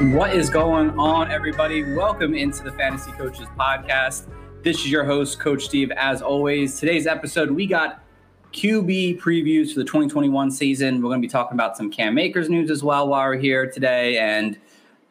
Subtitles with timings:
[0.00, 1.94] What is going on, everybody?
[1.94, 4.28] Welcome into the Fantasy Coaches Podcast.
[4.62, 5.90] This is your host, Coach Steve.
[5.90, 8.02] As always, today's episode, we got
[8.54, 11.02] QB previews for the 2021 season.
[11.02, 13.70] We're going to be talking about some Cam Akers news as well while we're here
[13.70, 14.16] today.
[14.16, 14.58] And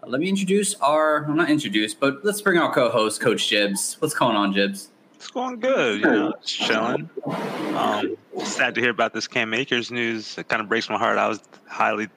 [0.08, 3.98] let me introduce our, well, not introduce, but let's bring our co host, Coach Jibs.
[4.00, 4.90] What's going on, Jibs?
[5.14, 7.08] It's going good, you know, just chilling.
[7.76, 10.36] Um, sad to hear about this Cam Akers news.
[10.40, 11.20] It kind of breaks my heart.
[11.20, 12.08] I was highly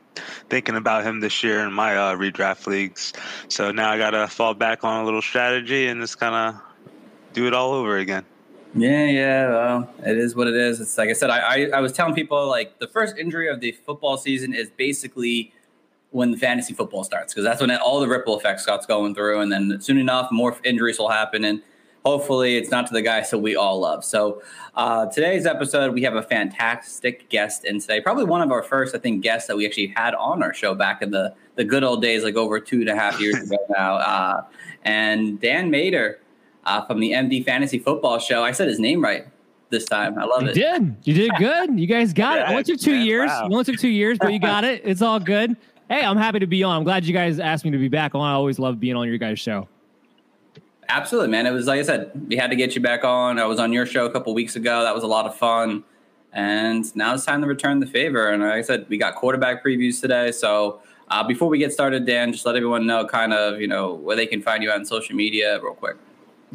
[0.49, 3.13] thinking about him this year in my uh, redraft leagues.
[3.49, 6.63] So now I got to fall back on a little strategy and just kind of
[7.33, 8.25] do it all over again.
[8.75, 9.49] Yeah, yeah.
[9.49, 10.81] Well, it is what it is.
[10.81, 11.31] It's like I said.
[11.31, 14.71] I, I, I was telling people like the first injury of the football season is
[14.71, 15.53] basically
[16.11, 19.41] when the fantasy football starts because that's when all the ripple effects starts going through,
[19.41, 21.63] and then soon enough, more injuries will happen, and
[22.05, 24.05] hopefully, it's not to the guys that we all love.
[24.05, 24.43] So
[24.75, 28.01] uh, today's episode, we have a fantastic guest in today.
[28.01, 30.75] Probably one of our first, I think, guests that we actually had on our show
[30.75, 33.57] back in the the good old days, like over two and a half years ago
[33.71, 33.97] now.
[34.03, 34.43] Uh,
[34.85, 36.17] and Dan Mader
[36.65, 38.43] uh, from the MD Fantasy Football Show.
[38.43, 39.27] I said his name right
[39.71, 40.19] this time.
[40.19, 40.57] I love You it.
[40.57, 40.97] You did.
[41.05, 41.79] You did good.
[41.79, 42.43] You guys got it.
[42.43, 43.29] It only took two Yeah, years.
[43.29, 43.47] wow.
[43.47, 44.83] It only took two years, but you got it.
[44.85, 45.57] It's all good.
[45.89, 46.77] Hey, I'm happy to be on.
[46.79, 48.23] I'm glad you guys asked me to be back on.
[48.29, 49.69] I always love being on your guys' show.
[50.89, 51.47] Absolutely, man.
[51.47, 53.39] It was like I said, we had to get you back on.
[53.39, 54.83] I was on your show a couple weeks ago.
[54.83, 55.85] That was a lot of fun.
[56.33, 58.31] And now it's time to return the favor.
[58.31, 60.33] And like I said, we got quarterback previews today.
[60.33, 63.95] So uh, before we get started, Dan, just let everyone know kind of, you know,
[63.95, 65.97] where they can find you on social media real quick.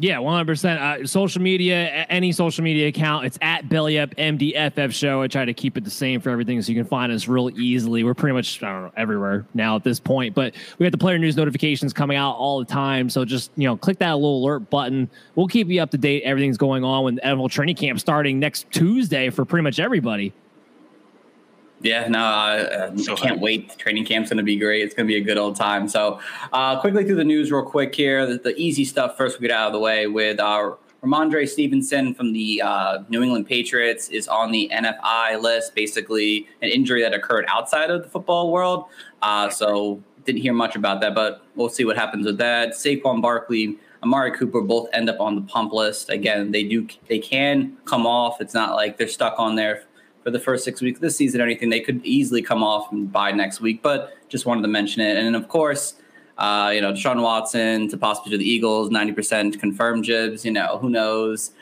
[0.00, 0.78] Yeah, 100%.
[0.78, 5.22] Uh, social media, any social media account, it's at Belly Up MDFF Show.
[5.22, 7.50] I try to keep it the same for everything so you can find us real
[7.58, 8.04] easily.
[8.04, 10.98] We're pretty much, I don't know, everywhere now at this point, but we got the
[10.98, 13.10] player news notifications coming out all the time.
[13.10, 15.10] So just, you know, click that little alert button.
[15.34, 16.22] We'll keep you up to date.
[16.22, 20.32] Everything's going on with NFL training camp starting next Tuesday for pretty much everybody.
[21.80, 23.42] Yeah, no, uh, So I can't hyped.
[23.42, 23.70] wait.
[23.70, 24.82] The training camp's going to be great.
[24.82, 25.88] It's going to be a good old time.
[25.88, 26.20] So,
[26.52, 28.26] uh, quickly through the news, real quick here.
[28.26, 32.14] The, the easy stuff first we get out of the way with our Rhamondre Stevenson
[32.14, 35.74] from the uh, New England Patriots is on the NFI list.
[35.76, 38.86] Basically, an injury that occurred outside of the football world.
[39.22, 42.70] Uh, so, didn't hear much about that, but we'll see what happens with that.
[42.70, 43.78] Saquon Barkley.
[44.02, 46.08] Amari Cooper both end up on the PUP list.
[46.08, 48.40] Again, they do they can come off.
[48.40, 49.84] It's not like they're stuck on there
[50.28, 51.70] for the first six weeks of the season or anything.
[51.70, 55.16] They could easily come off and buy next week, but just wanted to mention it.
[55.16, 55.94] And of course,
[56.36, 60.76] uh, you know, Deshaun Watson to possibly to the Eagles, 90% confirmed jibs, you know,
[60.76, 61.52] who knows.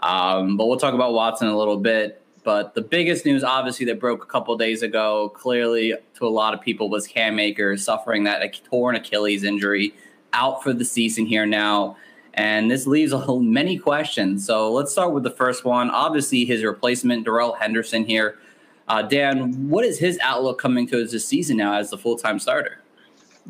[0.00, 2.20] Um, but we'll talk about Watson a little bit.
[2.42, 6.54] But the biggest news, obviously, that broke a couple days ago, clearly to a lot
[6.54, 9.94] of people, was Cam Akers suffering that torn Achilles injury,
[10.32, 11.96] out for the season here now.
[12.38, 14.46] And this leaves a whole many questions.
[14.46, 15.90] So let's start with the first one.
[15.90, 18.38] Obviously, his replacement, Darrell Henderson here.
[18.86, 22.38] Uh, Dan, what is his outlook coming to this season now as the full time
[22.38, 22.78] starter?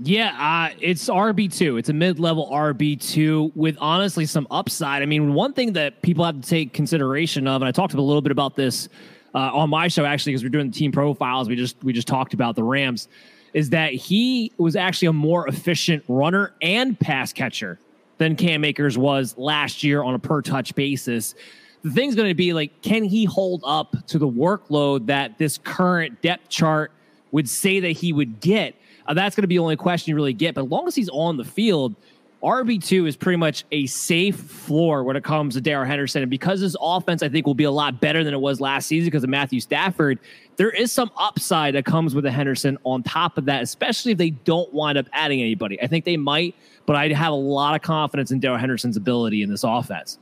[0.03, 1.77] Yeah, uh, it's RB two.
[1.77, 5.03] It's a mid level RB two with honestly some upside.
[5.03, 8.01] I mean, one thing that people have to take consideration of, and I talked a
[8.01, 8.89] little bit about this
[9.35, 11.47] uh, on my show actually because we're doing the team profiles.
[11.47, 13.09] We just we just talked about the Rams,
[13.53, 17.79] is that he was actually a more efficient runner and pass catcher
[18.19, 21.35] than Cam Akers was last year on a per touch basis.
[21.83, 25.59] The thing's going to be like, can he hold up to the workload that this
[25.59, 26.93] current depth chart
[27.31, 28.75] would say that he would get?
[29.07, 30.55] Uh, that's going to be the only question you really get.
[30.55, 31.95] But as long as he's on the field,
[32.43, 36.23] RB2 is pretty much a safe floor when it comes to Darrell Henderson.
[36.23, 38.87] And because his offense, I think, will be a lot better than it was last
[38.87, 40.19] season because of Matthew Stafford,
[40.57, 44.19] there is some upside that comes with a Henderson on top of that, especially if
[44.19, 45.81] they don't wind up adding anybody.
[45.83, 46.55] I think they might,
[46.89, 50.19] but I have a lot of confidence in Darrell Henderson's ability in this offense.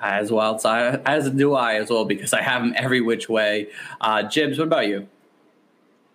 [0.00, 3.28] As well, so I, as do I as well because I have him every which
[3.28, 3.68] way.
[4.00, 5.06] Uh, Jibs, what about you?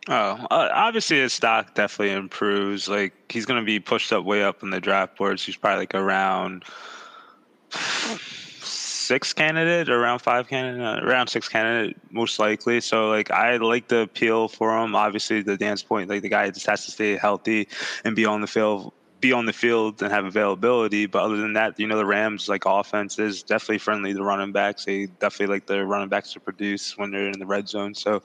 [0.09, 2.89] Oh, uh, obviously his stock definitely improves.
[2.89, 5.45] Like he's going to be pushed up way up in the draft boards.
[5.45, 6.65] He's probably like around
[7.69, 12.81] six candidate, around five candidate, uh, around six candidate, most likely.
[12.81, 14.95] So like I like the appeal for him.
[14.95, 17.69] Obviously, the dance point, like the guy just has to stay healthy
[18.03, 18.91] and be on the field.
[19.25, 21.07] Be on the field and have availability.
[21.07, 24.51] But other than that, you know, the Rams like offense is definitely friendly to running
[24.51, 24.85] backs.
[24.85, 27.95] They definitely like their running backs to produce when they're in the red zone.
[27.95, 28.21] So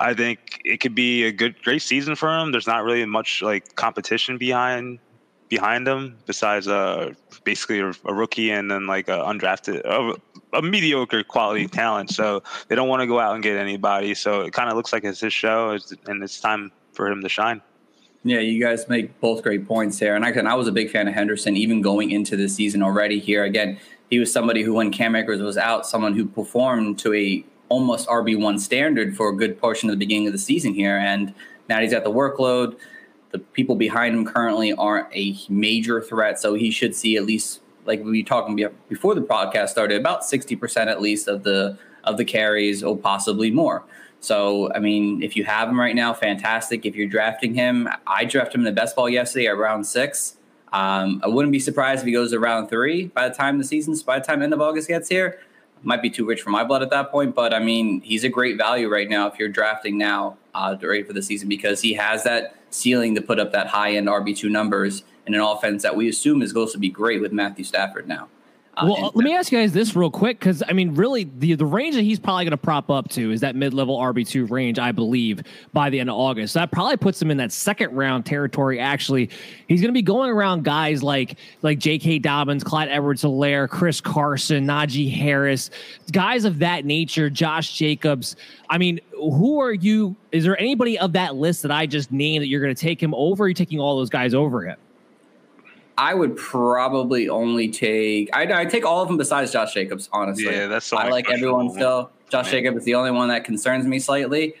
[0.00, 2.52] I think it could be a good, great season for them.
[2.52, 4.98] There's not really much like competition behind
[5.50, 7.12] behind them besides uh
[7.44, 10.16] basically a, a rookie and then like a undrafted a,
[10.56, 14.40] a mediocre quality talent so they don't want to go out and get anybody so
[14.40, 17.60] it kind of looks like it's his show and it's time for him to shine
[18.24, 20.16] yeah, you guys make both great points there.
[20.16, 22.82] And I can I was a big fan of Henderson even going into the season
[22.82, 23.44] already here.
[23.44, 23.78] Again,
[24.08, 28.08] he was somebody who when Cam Akers was out, someone who performed to a almost
[28.08, 30.96] RB1 standard for a good portion of the beginning of the season here.
[30.96, 31.34] And
[31.68, 32.78] now he's got the workload.
[33.30, 36.40] The people behind him currently aren't a major threat.
[36.40, 38.56] So he should see at least like we were talking
[38.88, 43.50] before the podcast started, about 60% at least of the of the carries, or possibly
[43.50, 43.82] more.
[44.24, 46.86] So, I mean, if you have him right now, fantastic.
[46.86, 50.36] If you're drafting him, I drafted him in the best ball yesterday at round six.
[50.72, 53.64] Um, I wouldn't be surprised if he goes to round three by the time the
[53.64, 55.40] season's, by the time end of August gets here.
[55.82, 58.30] Might be too rich for my blood at that point, but I mean, he's a
[58.30, 61.92] great value right now if you're drafting now, uh, ready for the season because he
[61.92, 65.94] has that ceiling to put up that high end RB2 numbers in an offense that
[65.94, 68.28] we assume is going to be great with Matthew Stafford now.
[68.76, 71.54] Uh, well, let me ask you guys this real quick because I mean, really, the
[71.54, 74.26] the range that he's probably going to prop up to is that mid level RB
[74.26, 75.42] two range, I believe,
[75.72, 76.54] by the end of August.
[76.54, 78.80] So that probably puts him in that second round territory.
[78.80, 79.30] Actually,
[79.68, 82.18] he's going to be going around guys like like J.K.
[82.18, 85.70] Dobbins, Clyde Edwards-Helaire, Chris Carson, Najee Harris,
[86.10, 88.34] guys of that nature, Josh Jacobs.
[88.70, 90.16] I mean, who are you?
[90.32, 93.00] Is there anybody of that list that I just named that you're going to take
[93.00, 93.44] him over?
[93.44, 94.76] Are you taking all those guys over him?
[95.96, 100.08] I would probably only take I I take all of them besides Josh Jacobs.
[100.12, 102.10] Honestly, yeah, that's I like everyone still.
[102.30, 104.54] Josh Jacobs is the only one that concerns me slightly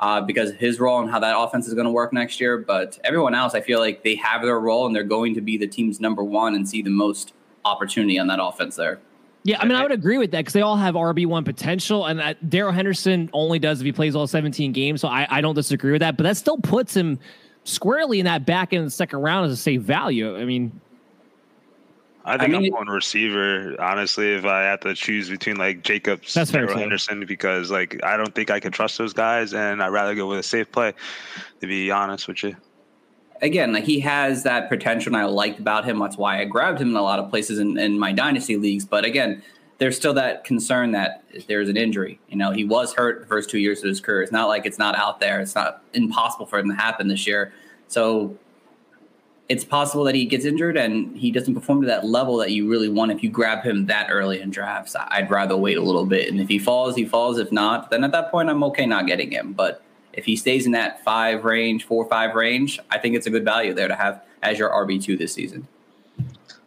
[0.00, 2.58] uh, because his role and how that offense is going to work next year.
[2.58, 5.56] But everyone else, I feel like they have their role and they're going to be
[5.56, 7.32] the team's number one and see the most
[7.64, 8.98] opportunity on that offense there.
[9.44, 12.06] Yeah, I mean, I would agree with that because they all have RB one potential,
[12.06, 15.00] and Darrell Henderson only does if he plays all 17 games.
[15.00, 17.18] So I, I don't disagree with that, but that still puts him
[17.64, 20.36] squarely in that back end of the second round as a safe value.
[20.36, 20.80] I mean,
[22.24, 23.74] I think I am going receiver.
[23.80, 28.34] Honestly, if I have to choose between like Jacobs and Henderson, because like I don't
[28.34, 30.94] think I can trust those guys, and I'd rather go with a safe play.
[31.60, 32.56] To be honest with you.
[33.40, 35.98] Again, like he has that potential, and I liked about him.
[35.98, 38.84] That's why I grabbed him in a lot of places in, in my dynasty leagues.
[38.84, 39.42] But again,
[39.82, 42.20] there's still that concern that there's an injury.
[42.28, 44.22] You know, he was hurt the first two years of his career.
[44.22, 45.40] It's not like it's not out there.
[45.40, 47.52] It's not impossible for him to happen this year.
[47.88, 48.38] So
[49.48, 52.70] it's possible that he gets injured and he doesn't perform to that level that you
[52.70, 54.94] really want if you grab him that early in drafts.
[54.96, 56.30] I'd rather wait a little bit.
[56.30, 57.38] And if he falls, he falls.
[57.38, 59.52] If not, then at that point, I'm okay not getting him.
[59.52, 59.82] But
[60.12, 63.44] if he stays in that five range, four five range, I think it's a good
[63.44, 65.66] value there to have as your RB2 this season.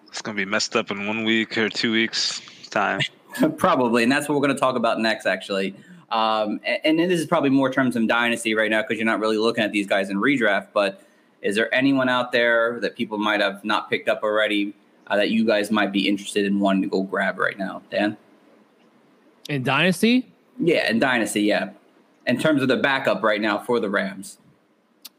[0.09, 2.41] It's going to be messed up in one week or two weeks'
[2.75, 3.01] time.
[3.57, 4.03] probably.
[4.03, 5.75] And that's what we're going to talk about next, actually.
[6.11, 9.19] Um, and, and this is probably more terms of dynasty right now because you're not
[9.19, 10.67] really looking at these guys in redraft.
[10.73, 11.01] But
[11.41, 14.73] is there anyone out there that people might have not picked up already
[15.07, 18.17] uh, that you guys might be interested in wanting to go grab right now, Dan?
[19.49, 20.31] In dynasty?
[20.59, 21.71] Yeah, in dynasty, yeah.
[22.25, 24.37] In terms of the backup right now for the Rams.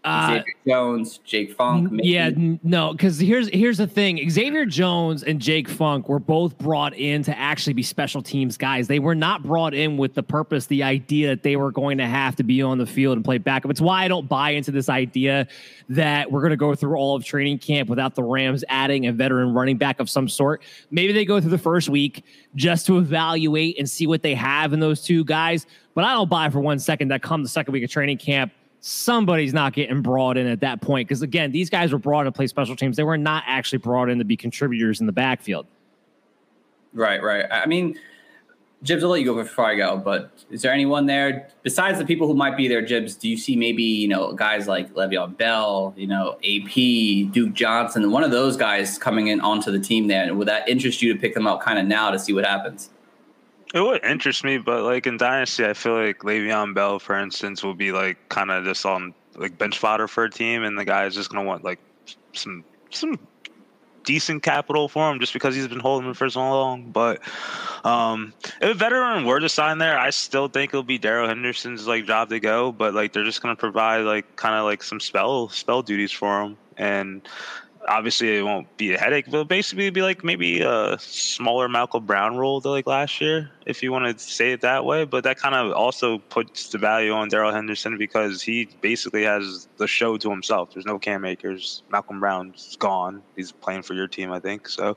[0.06, 1.90] Uh, Xavier Jones, Jake Funk.
[1.90, 2.08] Maybe.
[2.08, 2.30] Yeah,
[2.62, 7.24] no, because here's here's the thing: Xavier Jones and Jake Funk were both brought in
[7.24, 8.86] to actually be special teams guys.
[8.86, 12.06] They were not brought in with the purpose, the idea that they were going to
[12.06, 13.68] have to be on the field and play backup.
[13.68, 15.48] It's why I don't buy into this idea
[15.88, 19.12] that we're going to go through all of training camp without the Rams adding a
[19.12, 20.62] veteran running back of some sort.
[20.92, 24.72] Maybe they go through the first week just to evaluate and see what they have
[24.72, 25.66] in those two guys.
[25.94, 28.52] But I don't buy for one second that come the second week of training camp
[28.86, 31.08] somebody's not getting brought in at that point.
[31.08, 32.96] Because again, these guys were brought in to play special teams.
[32.96, 35.66] They were not actually brought in to be contributors in the backfield.
[36.94, 37.46] Right, right.
[37.50, 37.98] I mean,
[38.84, 39.96] Jibs, I'll let you go before I go.
[39.96, 43.16] But is there anyone there besides the people who might be there, Jibs?
[43.16, 48.12] Do you see maybe you know guys like Le'Veon Bell, you know AP, Duke Johnson,
[48.12, 50.32] one of those guys coming in onto the team there?
[50.32, 52.90] Would that interest you to pick them out kind of now to see what happens?
[53.76, 57.62] It would interest me, but like in Dynasty, I feel like Le'Veon Bell, for instance,
[57.62, 60.84] will be like kind of just on like bench fodder for a team, and the
[60.86, 61.78] guy is just gonna want like
[62.32, 63.18] some some
[64.02, 66.90] decent capital for him just because he's been holding him for so long.
[66.90, 67.20] But
[67.84, 71.86] um, if a veteran were to sign there, I still think it'll be Darrell Henderson's
[71.86, 72.72] like job to go.
[72.72, 76.44] But like they're just gonna provide like kind of like some spell spell duties for
[76.44, 77.28] him, and
[77.88, 82.36] obviously it won't be a headache, but basically be like maybe a smaller Malcolm Brown
[82.36, 85.04] role like last year, if you want to say it that way.
[85.04, 89.68] But that kind of also puts the value on Darrell Henderson because he basically has
[89.76, 90.72] the show to himself.
[90.74, 91.82] There's no Cam Akers.
[91.90, 93.22] Malcolm Brown's gone.
[93.36, 94.68] He's playing for your team, I think.
[94.68, 94.96] So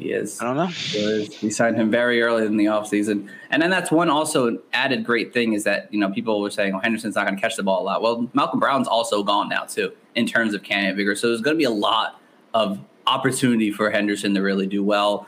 [0.00, 0.40] he is.
[0.40, 0.68] I don't know.
[1.42, 3.28] We signed him very early in the offseason.
[3.50, 6.74] And then that's one also added great thing is that, you know, people were saying,
[6.74, 8.02] oh, Henderson's not going to catch the ball a lot.
[8.02, 11.14] Well, Malcolm Brown's also gone now, too, in terms of candidate vigor.
[11.14, 12.20] So there's going to be a lot
[12.54, 15.26] of opportunity for Henderson to really do well.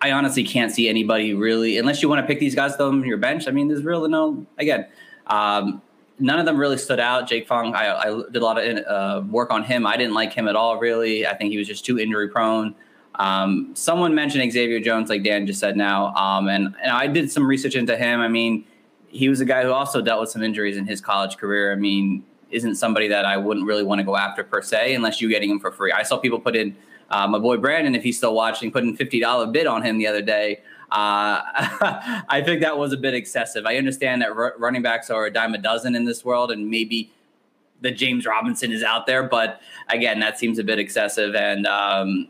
[0.00, 3.16] I honestly can't see anybody really, unless you want to pick these guys on your
[3.16, 3.48] bench.
[3.48, 4.86] I mean, there's really no, again,
[5.26, 5.80] um,
[6.18, 7.28] none of them really stood out.
[7.28, 9.86] Jake Funk, I, I did a lot of uh, work on him.
[9.86, 11.26] I didn't like him at all, really.
[11.26, 12.74] I think he was just too injury prone.
[13.16, 17.30] Um, someone mentioned Xavier Jones, like Dan just said now, um, and and I did
[17.30, 18.20] some research into him.
[18.20, 18.64] I mean,
[19.08, 21.72] he was a guy who also dealt with some injuries in his college career.
[21.72, 25.20] I mean, isn't somebody that I wouldn't really want to go after per se, unless
[25.20, 25.92] you're getting him for free.
[25.92, 26.76] I saw people put in
[27.10, 29.98] uh, my boy Brandon, if he's still watching, put in fifty dollar bid on him
[29.98, 30.60] the other day.
[30.90, 31.40] Uh,
[32.28, 33.64] I think that was a bit excessive.
[33.66, 36.70] I understand that r- running backs are a dime a dozen in this world, and
[36.70, 37.10] maybe
[37.80, 41.34] the James Robinson is out there, but again, that seems a bit excessive.
[41.34, 42.28] And um,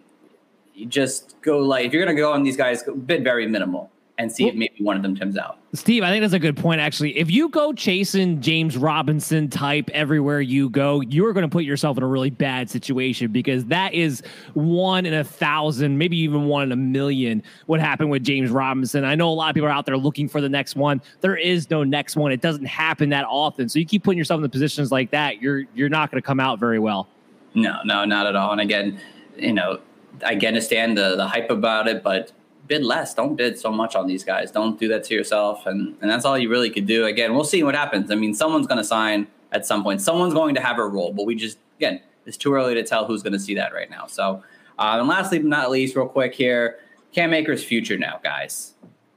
[0.89, 4.33] just go like if you're going to go on these guys, bid very minimal and
[4.33, 5.59] see well, if maybe one of them comes out.
[5.75, 6.81] Steve, I think that's a good point.
[6.81, 11.53] Actually, if you go chasing James Robinson type everywhere you go, you are going to
[11.53, 14.23] put yourself in a really bad situation because that is
[14.55, 17.43] one in a thousand, maybe even one in a million.
[17.67, 19.05] What happened with James Robinson?
[19.05, 21.03] I know a lot of people are out there looking for the next one.
[21.21, 22.33] There is no next one.
[22.33, 23.69] It doesn't happen that often.
[23.69, 26.27] So you keep putting yourself in the positions like that, you're you're not going to
[26.27, 27.09] come out very well.
[27.55, 28.53] No, no, not at all.
[28.53, 29.01] And again,
[29.37, 29.81] you know,
[30.25, 32.33] I understand the the hype about it, but
[32.67, 33.15] bid less.
[33.15, 34.51] Don't bid so much on these guys.
[34.51, 37.07] Don't do that to yourself, and and that's all you really could do.
[37.07, 38.11] Again, we'll see what happens.
[38.11, 40.01] I mean, someone's going to sign at some point.
[40.01, 43.07] Someone's going to have a role, but we just again, it's too early to tell
[43.07, 44.07] who's going to see that right now.
[44.07, 44.43] So,
[44.79, 46.79] uh, and lastly but not least, real quick here,
[47.13, 48.75] Cam Akers' future now, guys.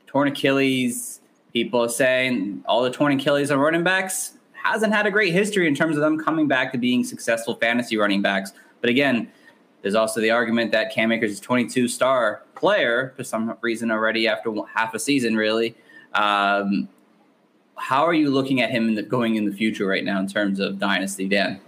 [0.07, 1.21] Torn Achilles.
[1.53, 5.67] People are saying all the torn Achilles are running backs hasn't had a great history
[5.67, 8.51] in terms of them coming back to being successful fantasy running backs.
[8.81, 9.31] But again,
[9.81, 14.27] there's also the argument that Cam Akers is 22 star player for some reason already
[14.27, 15.75] after half a season, really.
[16.13, 16.89] Um,
[17.75, 20.27] how are you looking at him in the, going in the future right now in
[20.27, 21.61] terms of dynasty, Dan?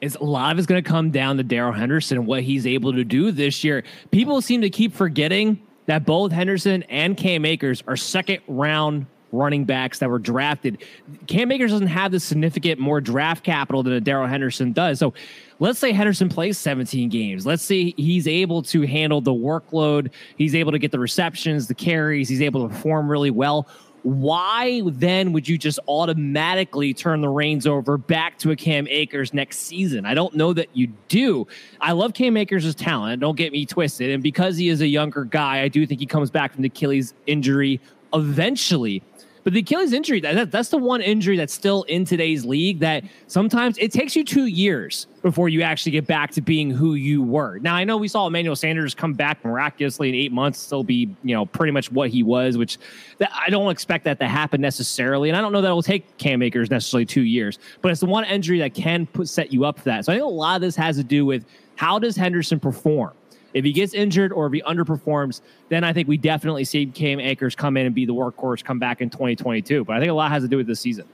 [0.00, 2.66] Is a lot of it's going to come down to Darrell Henderson and what he's
[2.66, 3.84] able to do this year.
[4.10, 9.64] People seem to keep forgetting that both Henderson and Cam Akers are second round running
[9.64, 10.82] backs that were drafted.
[11.26, 14.98] Cam Akers doesn't have the significant more draft capital than a Darrell Henderson does.
[14.98, 15.14] So
[15.58, 17.46] let's say Henderson plays 17 games.
[17.46, 20.10] Let's say he's able to handle the workload.
[20.36, 22.28] He's able to get the receptions, the carries.
[22.28, 23.66] He's able to perform really well.
[24.02, 29.32] Why then would you just automatically turn the reins over back to a Cam Akers
[29.32, 30.04] next season?
[30.06, 31.46] I don't know that you do.
[31.80, 33.20] I love Cam Akers' talent.
[33.20, 34.10] Don't get me twisted.
[34.10, 36.66] And because he is a younger guy, I do think he comes back from the
[36.66, 37.80] Achilles injury
[38.12, 39.02] eventually.
[39.44, 43.04] But the Achilles injury, that, that's the one injury that's still in today's league that
[43.26, 47.22] sometimes it takes you two years before you actually get back to being who you
[47.22, 47.58] were.
[47.58, 51.14] Now, I know we saw Emmanuel Sanders come back miraculously in eight months, still be,
[51.24, 52.78] you know, pretty much what he was, which
[53.20, 55.28] I don't expect that to happen necessarily.
[55.28, 58.00] And I don't know that it will take Cam Akers necessarily two years, but it's
[58.00, 60.04] the one injury that can put, set you up for that.
[60.04, 61.44] So I think a lot of this has to do with
[61.76, 63.12] how does Henderson perform?
[63.54, 67.20] If he gets injured or if he underperforms, then I think we definitely see Cam
[67.20, 69.84] Akers come in and be the workhorse come back in 2022.
[69.84, 71.06] But I think a lot has to do with this season.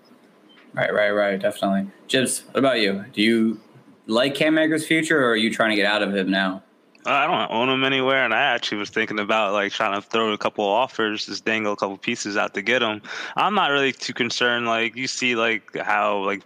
[0.75, 1.40] Right, right, right.
[1.40, 1.90] Definitely.
[2.07, 3.04] Jibs, what about you?
[3.12, 3.61] Do you
[4.07, 6.62] like Cam Akers' future or are you trying to get out of him now?
[7.07, 10.07] Uh, I don't own him anywhere, and I actually was thinking about like trying to
[10.07, 13.00] throw a couple offers, just dangle a couple pieces out to get him.
[13.37, 14.66] I'm not really too concerned.
[14.66, 16.42] Like you see, like how like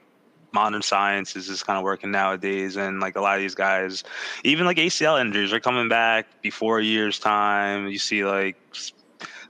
[0.52, 4.04] modern science is just kind of working nowadays and like a lot of these guys
[4.44, 7.88] even like acl injuries are coming back before a year's time.
[7.88, 8.56] You see like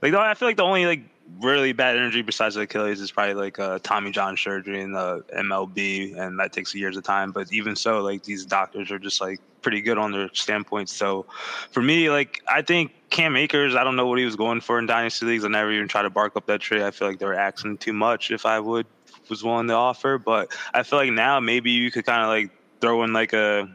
[0.01, 1.01] like i feel like the only like
[1.39, 5.23] really bad injury besides the achilles is probably like a tommy john surgery in the
[5.35, 9.21] mlb and that takes years of time but even so like these doctors are just
[9.21, 10.89] like pretty good on their standpoint.
[10.89, 11.25] So
[11.71, 14.77] for me like i think cam akers i don't know what he was going for
[14.77, 15.45] in dynasty leagues.
[15.45, 17.77] I never even tried to bark up that tree i feel like they were asking
[17.77, 18.85] too much if i would
[19.29, 20.17] was willing to offer.
[20.17, 22.51] But I feel like now maybe you could kind of like
[22.81, 23.69] throw in like a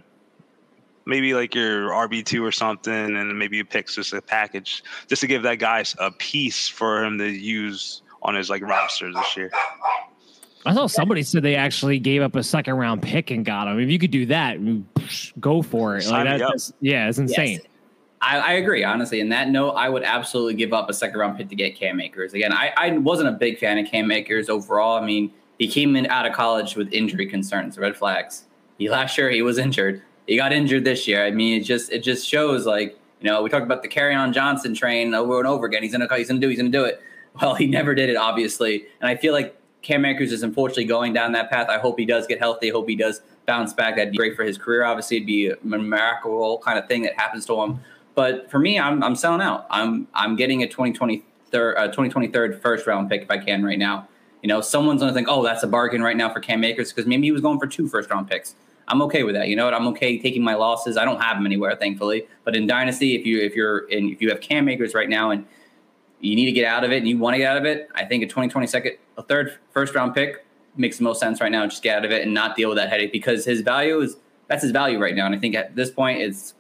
[1.07, 5.21] maybe like your RB two or something, and maybe you pick just a package just
[5.21, 9.37] to give that guy a piece for him to use on his like roster this
[9.37, 9.51] year.
[10.67, 13.79] I saw somebody said they actually gave up a second round pick and got him.
[13.79, 14.59] If you could do that,
[15.41, 16.07] go for it.
[16.07, 17.61] Like that, that's, yeah, it's insane.
[17.63, 17.63] Yes.
[18.21, 19.21] I, I, agree, honestly.
[19.21, 22.01] In that note, I would absolutely give up a second round pick to get Cam
[22.01, 22.35] Akers.
[22.35, 25.01] Again, I, I wasn't a big fan of Cam Akers overall.
[25.01, 28.45] I mean, he came in out of college with injury concerns, red flags.
[28.79, 30.03] He last year he was injured.
[30.27, 31.25] he got injured this year.
[31.25, 34.33] I mean, it just it just shows like you know we talked about the Kerryon
[34.33, 35.83] Johnson train over and over again.
[35.83, 37.03] He's gonna he's gonna do he's gonna do it.
[37.41, 41.13] Well, he never did it, obviously, and I feel like Cam Akers is unfortunately going
[41.13, 41.69] down that path.
[41.69, 42.71] I hope he does get healthy.
[42.71, 43.95] I hope he does bounce back.
[43.95, 44.85] That'd be great for his career.
[44.85, 47.81] Obviously, it'd be a miracle kind of thing that happens to him.
[48.17, 49.67] But for me, I'm I'm selling out.
[49.71, 51.23] I'm I'm getting a 2023
[51.53, 54.09] uh, 2023 first round pick if I can right now.
[54.43, 57.07] You know, someone's gonna think, oh, that's a bargain right now for Cam Akers because
[57.07, 58.55] maybe he was going for two first round picks.
[58.89, 59.49] I'm okay with that.
[59.49, 59.75] You know what?
[59.75, 60.97] I'm okay taking my losses.
[60.97, 62.27] I don't have them anywhere, thankfully.
[62.45, 65.31] But in Dynasty, if you if you're in if you have Cam Akers right now
[65.31, 65.45] and
[66.21, 67.89] you need to get out of it and you want to get out of it,
[67.95, 70.45] I think a 2020 second, a third first round pick
[70.77, 71.67] makes the most sense right now.
[71.67, 74.17] Just get out of it and not deal with that headache because his value is
[74.49, 75.27] that's his value right now.
[75.27, 76.55] And I think at this point, it's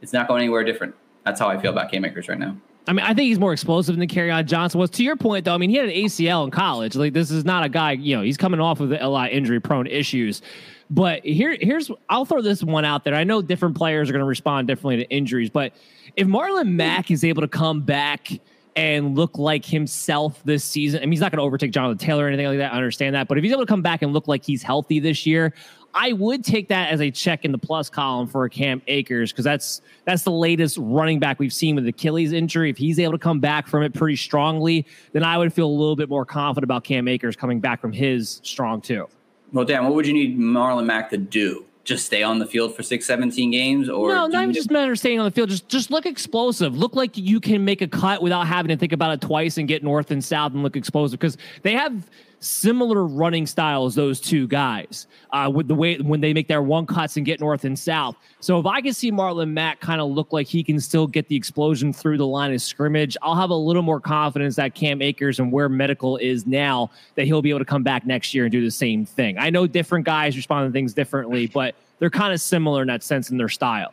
[0.00, 0.94] it's not going anywhere different.
[1.24, 2.56] That's how I feel about Cam Akers right now.
[2.88, 4.88] I mean, I think he's more explosive than Kerryon Johnson was.
[4.90, 6.96] To your point, though, I mean, he had an ACL in college.
[6.96, 9.36] Like, this is not a guy, you know, he's coming off of a lot of
[9.36, 10.40] injury prone issues.
[10.88, 13.14] But here, here's I'll throw this one out there.
[13.14, 15.74] I know different players are going to respond differently to injuries, but
[16.16, 18.30] if Marlon Mack is able to come back
[18.74, 22.24] and look like himself this season, I mean, he's not going to overtake Jonathan Taylor
[22.24, 22.72] or anything like that.
[22.72, 24.98] I understand that, but if he's able to come back and look like he's healthy
[24.98, 25.52] this year,
[25.94, 29.44] I would take that as a check in the plus column for Cam Akers because
[29.44, 32.70] that's that's the latest running back we've seen with Achilles injury.
[32.70, 35.68] If he's able to come back from it pretty strongly, then I would feel a
[35.68, 39.08] little bit more confident about Cam Akers coming back from his strong too.
[39.52, 41.64] Well, Dan, what would you need Marlon Mack to do?
[41.84, 44.94] Just stay on the field for six, 17 games, or no, not even just matter
[44.94, 45.48] staying on the field.
[45.48, 46.76] Just just look explosive.
[46.76, 49.66] Look like you can make a cut without having to think about it twice and
[49.66, 54.46] get north and south and look explosive because they have similar running styles, those two
[54.46, 57.78] guys, uh, with the way when they make their one cuts and get north and
[57.78, 58.16] south.
[58.40, 61.28] So if I can see Marlon Mack kind of look like he can still get
[61.28, 65.02] the explosion through the line of scrimmage, I'll have a little more confidence that Cam
[65.02, 68.44] Akers and where medical is now that he'll be able to come back next year
[68.44, 69.38] and do the same thing.
[69.38, 73.02] I know different guys respond to things differently, but they're kind of similar in that
[73.02, 73.92] sense in their style.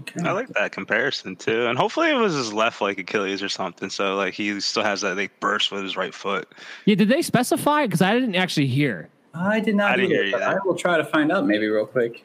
[0.00, 0.28] Okay.
[0.28, 3.90] I like that comparison too, and hopefully it was his left like Achilles or something.
[3.90, 6.48] So like he still has that like burst with his right foot.
[6.84, 7.86] Yeah, did they specify?
[7.86, 9.08] Because I didn't actually hear.
[9.34, 10.36] I did not I hear you.
[10.36, 12.24] I will try to find out maybe real quick.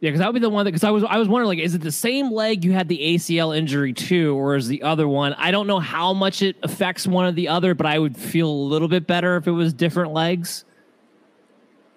[0.00, 1.64] Yeah, because that would be the one that because I was I was wondering like,
[1.64, 5.08] is it the same leg you had the ACL injury to, or is the other
[5.08, 5.32] one?
[5.34, 8.48] I don't know how much it affects one or the other, but I would feel
[8.48, 10.64] a little bit better if it was different legs.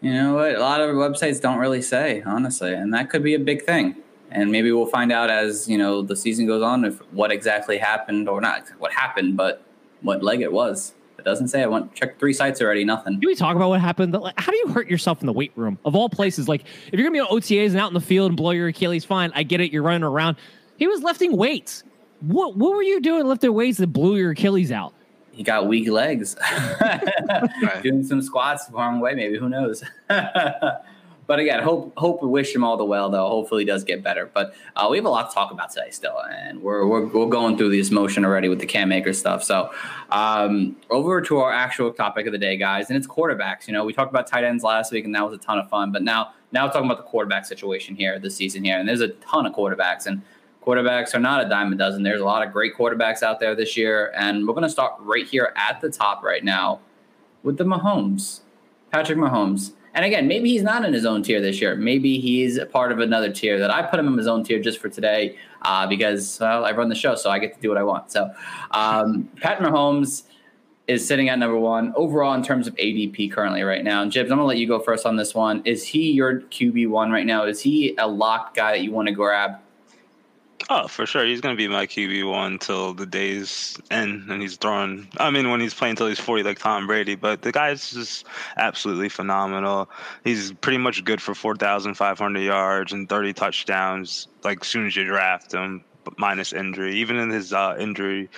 [0.02, 0.56] You know what?
[0.56, 3.96] A lot of websites don't really say honestly, and that could be a big thing
[4.32, 7.78] and maybe we'll find out as you know the season goes on if what exactly
[7.78, 9.64] happened or not what happened, but
[10.02, 10.94] what leg it was.
[11.18, 11.64] It doesn't say.
[11.64, 12.84] I went checked three sites already.
[12.84, 13.20] Nothing.
[13.20, 14.16] Can we talk about what happened?
[14.38, 16.48] How do you hurt yourself in the weight room of all places?
[16.48, 18.68] Like if you're gonna be on OTAs and out in the field and blow your
[18.68, 19.32] Achilles, fine.
[19.34, 19.72] I get it.
[19.72, 20.38] You're running around.
[20.78, 21.84] He was lifting weights.
[22.22, 24.94] What what were you doing lifting weights that blew your Achilles out?
[25.32, 26.36] He got weak legs.
[27.84, 29.38] Doing some squats the wrong way, maybe.
[29.38, 29.84] Who knows?
[31.28, 33.28] but again, hope hope we wish him all the well though.
[33.28, 34.30] Hopefully, he does get better.
[34.32, 37.30] But uh, we have a lot to talk about today still, and we're we're, we're
[37.30, 39.44] going through this motion already with the Cam Akers stuff.
[39.44, 39.72] So
[40.12, 43.68] um, over to our actual topic of the day, guys, and it's quarterbacks.
[43.68, 45.68] You know, we talked about tight ends last week, and that was a ton of
[45.70, 45.92] fun.
[45.92, 49.02] But now now we're talking about the quarterback situation here this season here, and there's
[49.02, 50.22] a ton of quarterbacks and.
[50.66, 52.02] Quarterbacks are not a dime a dozen.
[52.02, 54.96] There's a lot of great quarterbacks out there this year, and we're going to start
[54.98, 56.80] right here at the top right now
[57.44, 58.40] with the Mahomes,
[58.90, 59.74] Patrick Mahomes.
[59.96, 61.76] And again, maybe he's not in his own tier this year.
[61.78, 64.60] Maybe he's a part of another tier that I put him in his own tier
[64.60, 67.70] just for today uh, because well, I run the show, so I get to do
[67.70, 68.12] what I want.
[68.12, 68.30] So,
[68.72, 70.24] um, Pat Mahomes
[70.88, 74.02] is sitting at number one overall in terms of ADP currently right now.
[74.02, 75.62] And Jibs, I'm gonna let you go first on this one.
[75.66, 77.46] Is he your QB one right now?
[77.46, 79.60] Is he a locked guy that you want to grab?
[80.68, 81.24] Oh, for sure.
[81.26, 85.08] He's going to be my QB one till the days end, and he's throwing.
[85.18, 87.14] I mean, when he's playing till he's forty, like Tom Brady.
[87.16, 88.26] But the guy's just
[88.58, 89.90] absolutely phenomenal.
[90.24, 94.28] He's pretty much good for four thousand five hundred yards and thirty touchdowns.
[94.44, 95.84] Like as soon as you draft him,
[96.18, 96.96] minus injury.
[96.96, 98.30] Even in his uh, injury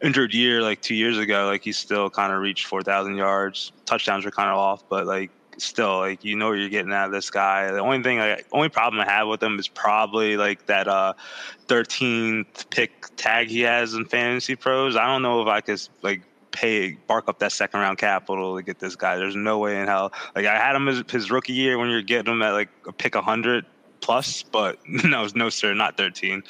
[0.00, 3.72] injured year, like two years ago, like he still kind of reached four thousand yards.
[3.86, 7.06] Touchdowns were kind of off, but like still like you know what you're getting out
[7.06, 7.70] of this guy.
[7.70, 11.14] The only thing, like, only problem I have with him is probably like that uh
[11.68, 14.96] 13th pick tag he has in fantasy pros.
[14.96, 18.62] I don't know if I could like pay bark up that second round capital to
[18.62, 19.16] get this guy.
[19.16, 20.12] There's no way in hell.
[20.36, 22.92] Like I had him as his rookie year when you're getting him at like a
[22.92, 23.64] pick 100
[24.00, 26.42] plus, but no, no sir, not 13.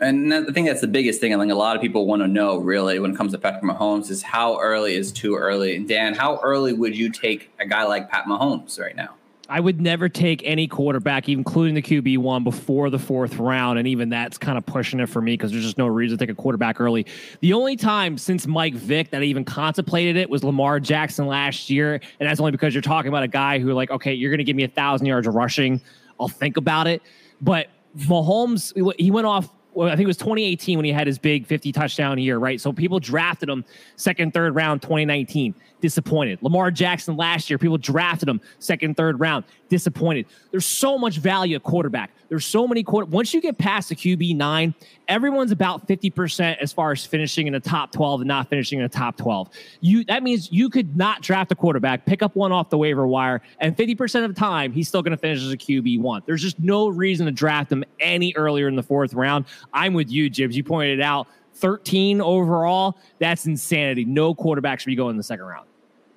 [0.00, 1.34] And I think that's the biggest thing.
[1.34, 3.64] I think a lot of people want to know, really, when it comes to Patrick
[3.64, 5.78] Mahomes, is how early is too early.
[5.78, 9.14] Dan, how early would you take a guy like Pat Mahomes right now?
[9.50, 13.88] I would never take any quarterback, including the QB one, before the fourth round, and
[13.88, 16.30] even that's kind of pushing it for me because there's just no reason to take
[16.30, 17.06] a quarterback early.
[17.40, 21.70] The only time since Mike Vick that I even contemplated it was Lamar Jackson last
[21.70, 24.38] year, and that's only because you're talking about a guy who, like, okay, you're going
[24.38, 25.80] to give me a thousand yards rushing,
[26.20, 27.00] I'll think about it.
[27.40, 31.18] But Mahomes, he went off well, I think it was 2018 when he had his
[31.18, 32.60] big 50 touchdown year, right?
[32.60, 33.64] So people drafted him
[33.96, 36.38] second, third round, 2019 disappointed.
[36.42, 40.26] Lamar Jackson last year, people drafted him second, third round, disappointed.
[40.50, 42.10] There's so much value at quarterback.
[42.28, 43.06] There's so many quarter.
[43.06, 44.74] Once you get past the QB nine,
[45.08, 48.82] everyone's about 50% as far as finishing in the top 12 and not finishing in
[48.82, 49.48] the top 12.
[49.80, 53.06] You that means you could not draft a quarterback, pick up one off the waiver
[53.06, 56.22] wire, and 50% of the time he's still going to finish as a QB one.
[56.26, 59.46] There's just no reason to draft him any earlier in the fourth round.
[59.72, 60.56] I'm with you, Jibs.
[60.56, 61.28] You pointed out.
[61.54, 64.04] 13 overall, that's insanity.
[64.04, 65.67] No quarterback should be going in the second round.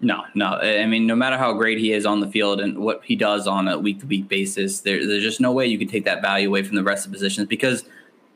[0.02, 0.56] No, no.
[0.56, 3.46] I mean, no matter how great he is on the field and what he does
[3.46, 6.24] on a week to week basis, there, there's just no way you can take that
[6.24, 7.86] value away from the rest of the positions because,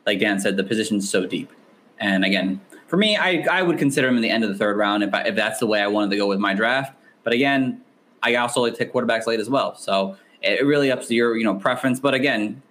[0.06, 1.50] like Dan said, the position's so deep.
[1.98, 4.76] And again, for me, I, I would consider him in the end of the third
[4.76, 6.96] round if, I, if that's the way I wanted to go with my draft.
[7.24, 7.80] But again,
[8.22, 9.74] I also like to take quarterbacks late as well.
[9.74, 11.98] So it really up to your you know preference.
[11.98, 12.62] But again,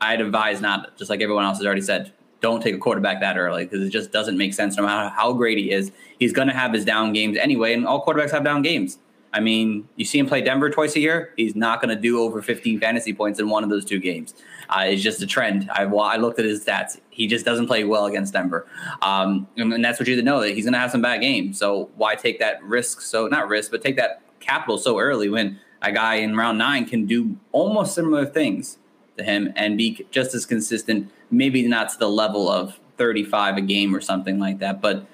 [0.00, 3.36] I'd advise not, just like everyone else has already said, don't take a quarterback that
[3.36, 5.92] early because it just doesn't make sense no matter how great he is.
[6.18, 8.98] He's going to have his down games anyway, and all quarterbacks have down games.
[9.32, 11.32] I mean, you see him play Denver twice a year.
[11.36, 14.34] He's not going to do over 15 fantasy points in one of those two games.
[14.68, 15.70] Uh, it's just a trend.
[15.72, 17.00] I, I looked at his stats.
[17.10, 18.66] He just doesn't play well against Denver,
[19.02, 21.20] um, and that's what you need to know that he's going to have some bad
[21.20, 21.58] games.
[21.58, 23.00] So why take that risk?
[23.02, 26.86] So not risk, but take that capital so early when a guy in round nine
[26.86, 28.78] can do almost similar things
[29.16, 33.60] to him and be just as consistent maybe not to the level of 35 a
[33.60, 35.06] game or something like that, but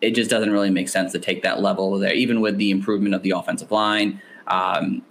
[0.00, 3.14] it just doesn't really make sense to take that level there, even with the improvement
[3.14, 4.20] of the offensive line.
[4.48, 5.02] Um,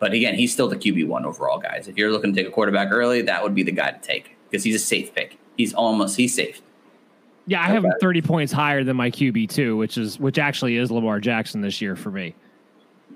[0.00, 1.88] but again, he's still the QB one overall, guys.
[1.88, 4.36] If you're looking to take a quarterback early, that would be the guy to take
[4.50, 5.38] because he's a safe pick.
[5.56, 6.60] He's almost he's safe.
[7.46, 10.76] Yeah, I have him 30 points higher than my QB two, which is which actually
[10.76, 12.34] is Lamar Jackson this year for me.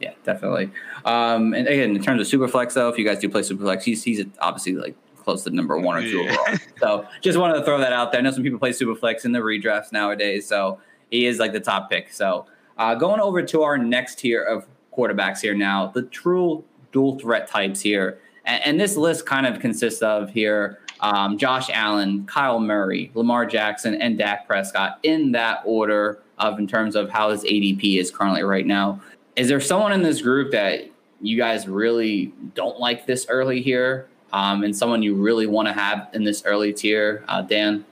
[0.01, 0.71] Yeah, definitely.
[1.05, 4.03] Um, and again, in terms of Superflex, though, if you guys do play Superflex, he's
[4.03, 6.37] he's obviously like close to number one or two yeah.
[6.39, 6.59] overall.
[6.79, 8.21] So just wanted to throw that out there.
[8.21, 10.81] I know some people play Superflex in the redrafts nowadays, so
[11.11, 12.13] he is like the top pick.
[12.13, 12.47] So
[12.79, 17.47] uh, going over to our next tier of quarterbacks here now, the true dual threat
[17.49, 20.79] types here, and, and this list kind of consists of here.
[21.01, 26.67] Um, Josh Allen, Kyler Murray, Lamar Jackson, and Dak Prescott in that order of in
[26.67, 29.01] terms of how his ADP is currently right now.
[29.35, 34.09] Is there someone in this group that you guys really don't like this early here?
[34.33, 37.85] Um, and someone you really want to have in this early tier, uh, Dan?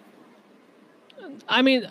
[1.51, 1.91] I mean,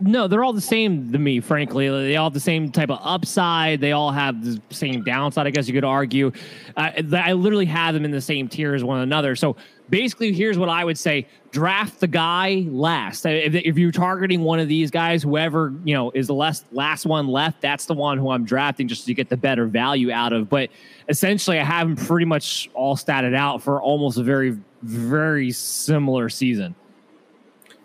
[0.00, 1.88] no, they're all the same to me, frankly.
[1.88, 3.80] They all have the same type of upside.
[3.80, 6.30] They all have the same downside, I guess you could argue.
[6.76, 9.34] Uh, I literally have them in the same tier as one another.
[9.34, 9.56] So
[9.90, 13.26] basically, here's what I would say draft the guy last.
[13.26, 17.04] If, if, you're targeting one of these guys, whoever, you know, is the last, last
[17.04, 20.32] one left, that's the one who I'm drafting just to get the better value out
[20.32, 20.48] of.
[20.48, 20.70] But
[21.08, 26.28] essentially, I have them pretty much all statted out for almost a very, very similar
[26.28, 26.76] season.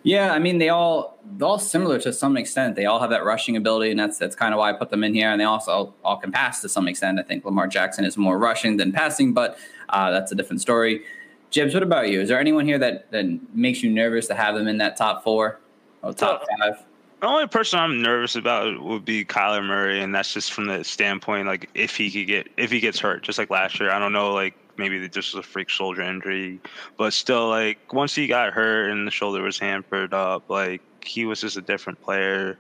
[0.08, 2.78] Yeah, I mean they all they're all similar to some extent.
[2.78, 5.04] They all have that rushing ability, and that's that's kind of why I put them
[5.04, 5.30] in here.
[5.30, 7.20] And they also all can pass to some extent.
[7.20, 11.04] I think Lamar Jackson is more rushing than passing, but uh, that's a different story.
[11.50, 12.22] Jibs, what about you?
[12.22, 15.26] Is there anyone here that, that makes you nervous to have them in that top
[15.26, 15.60] four
[16.02, 16.86] or top five?
[17.20, 20.86] The only person I'm nervous about would be Kyler Murray, and that's just from the
[20.86, 23.92] standpoint like if he could get if he gets hurt, just like last year.
[23.92, 26.60] I don't know like maybe just was a freak shoulder injury,
[26.98, 31.26] but still, like once he got hurt and the shoulder was hampered up, like he
[31.26, 32.58] was just a different player,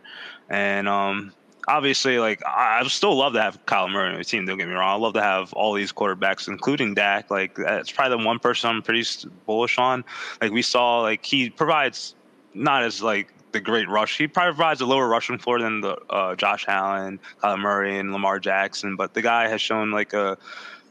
[0.49, 1.33] and um,
[1.67, 4.45] obviously, like I, I still love to have Kyler Murray on the team.
[4.45, 7.29] Don't get me wrong, I love to have all these quarterbacks, including Dak.
[7.29, 9.07] Like that's probably the one person I'm pretty
[9.45, 10.03] bullish on.
[10.41, 12.15] Like we saw, like he provides
[12.53, 14.17] not as like the great rush.
[14.17, 18.11] He probably provides a lower rushing floor than the uh, Josh Allen, Kyler Murray, and
[18.11, 18.95] Lamar Jackson.
[18.95, 20.37] But the guy has shown like a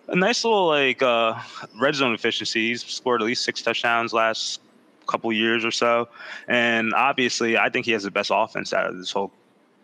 [0.09, 1.35] a nice little like uh,
[1.79, 2.69] red zone efficiency.
[2.69, 4.61] He's scored at least six touchdowns last
[5.07, 6.09] couple years or so,
[6.49, 9.33] and obviously, I think he has the best offense out of this whole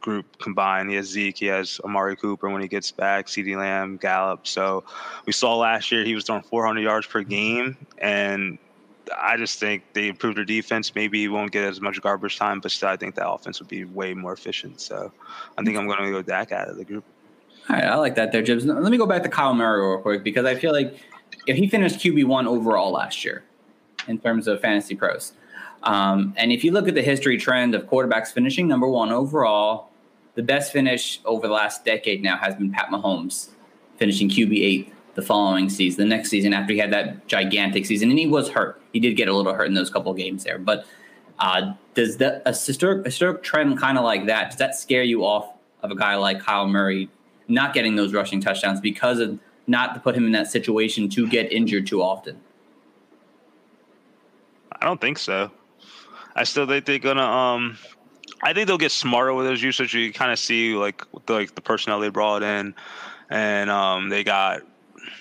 [0.00, 0.90] group combined.
[0.90, 4.46] He has Zeke, he has Amari Cooper when he gets back, CeeDee Lamb, Gallup.
[4.46, 4.85] So
[5.26, 8.58] we saw last year he was throwing 400 yards per game, and
[9.20, 10.94] I just think they improved their defense.
[10.94, 13.68] Maybe he won't get as much garbage time, but still, I think that offense would
[13.68, 14.80] be way more efficient.
[14.80, 15.12] So
[15.56, 17.04] I think I'm going to go Dak out of the group.
[17.68, 18.64] All right, I like that there, Jibs.
[18.64, 20.96] Let me go back to Kyler Murray real quick because I feel like
[21.46, 23.44] if he finished QB one overall last year
[24.09, 25.33] in terms of fantasy pros,
[25.85, 29.90] um, and if you look at the history trend of quarterbacks finishing number one overall,
[30.35, 33.51] the best finish over the last decade now has been Pat Mahomes
[33.96, 38.11] finishing QB eight the following season, the next season after he had that gigantic season,
[38.11, 38.81] and he was hurt.
[38.92, 40.87] He did get a little hurt in those couple games there, but
[41.38, 44.51] uh, does that a historic, historic trend kind of like that?
[44.51, 47.11] Does that scare you off of a guy like Kyler Murray
[47.48, 51.28] not getting those rushing touchdowns because of not to put him in that situation to
[51.28, 52.40] get injured too often?
[54.81, 55.50] I don't think so.
[56.35, 57.22] I still think they're gonna.
[57.22, 57.78] Um,
[58.42, 59.94] I think they'll get smarter with those usage.
[59.94, 62.74] You kind of see like the, like the personnel they brought in,
[63.31, 64.62] and um, they got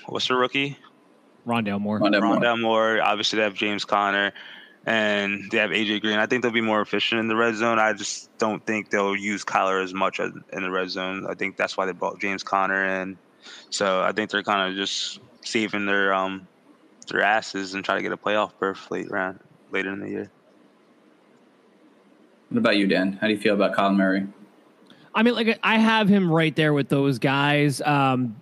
[0.07, 0.77] what's the rookie?
[1.45, 1.99] Rondale Moore.
[1.99, 2.37] Rondale Moore.
[2.37, 3.01] Rondale Moore.
[3.01, 4.31] Obviously, they have James Conner,
[4.85, 6.17] and they have AJ Green.
[6.17, 7.79] I think they'll be more efficient in the red zone.
[7.79, 11.27] I just don't think they'll use Kyler as much as in the red zone.
[11.29, 13.17] I think that's why they brought James Conner in.
[13.69, 16.47] So I think they're kind of just saving their um
[17.07, 19.39] their asses and try to get a playoff berth late round
[19.71, 20.31] later in the year.
[22.49, 23.13] What about you, Dan?
[23.13, 24.27] How do you feel about Kyler Murray?
[25.13, 27.81] I mean, like I have him right there with those guys.
[27.81, 28.40] Um,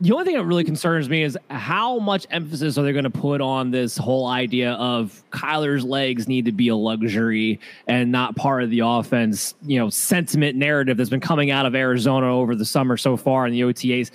[0.00, 3.10] the only thing that really concerns me is how much emphasis are they going to
[3.10, 7.58] put on this whole idea of Kyler's legs need to be a luxury
[7.88, 11.74] and not part of the offense, you know, sentiment narrative that's been coming out of
[11.74, 14.12] Arizona over the summer so far in the OTAs.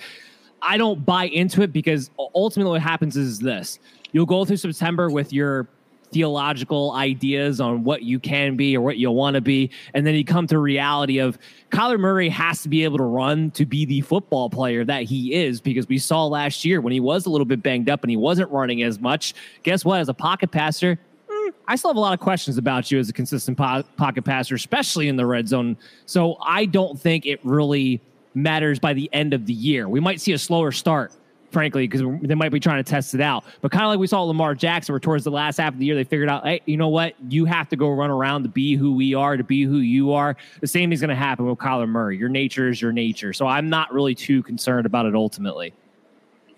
[0.62, 3.78] I don't buy into it because ultimately what happens is this.
[4.12, 5.68] You'll go through September with your
[6.14, 9.68] theological ideas on what you can be or what you want to be.
[9.94, 11.36] And then you come to reality of
[11.70, 15.34] Kyler Murray has to be able to run to be the football player that he
[15.34, 18.10] is because we saw last year when he was a little bit banged up and
[18.10, 19.34] he wasn't running as much.
[19.64, 19.98] Guess what?
[19.98, 23.08] As a pocket passer, mm, I still have a lot of questions about you as
[23.08, 25.76] a consistent po- pocket passer, especially in the red zone.
[26.06, 28.00] So I don't think it really
[28.34, 29.88] matters by the end of the year.
[29.88, 31.12] We might see a slower start
[31.54, 33.44] frankly, because they might be trying to test it out.
[33.62, 35.86] But kind of like we saw Lamar Jackson, where towards the last half of the
[35.86, 37.14] year, they figured out, hey, you know what?
[37.30, 40.12] You have to go run around to be who we are, to be who you
[40.12, 40.36] are.
[40.60, 42.18] The same is going to happen with Kyler Murray.
[42.18, 43.32] Your nature is your nature.
[43.32, 45.72] So I'm not really too concerned about it ultimately.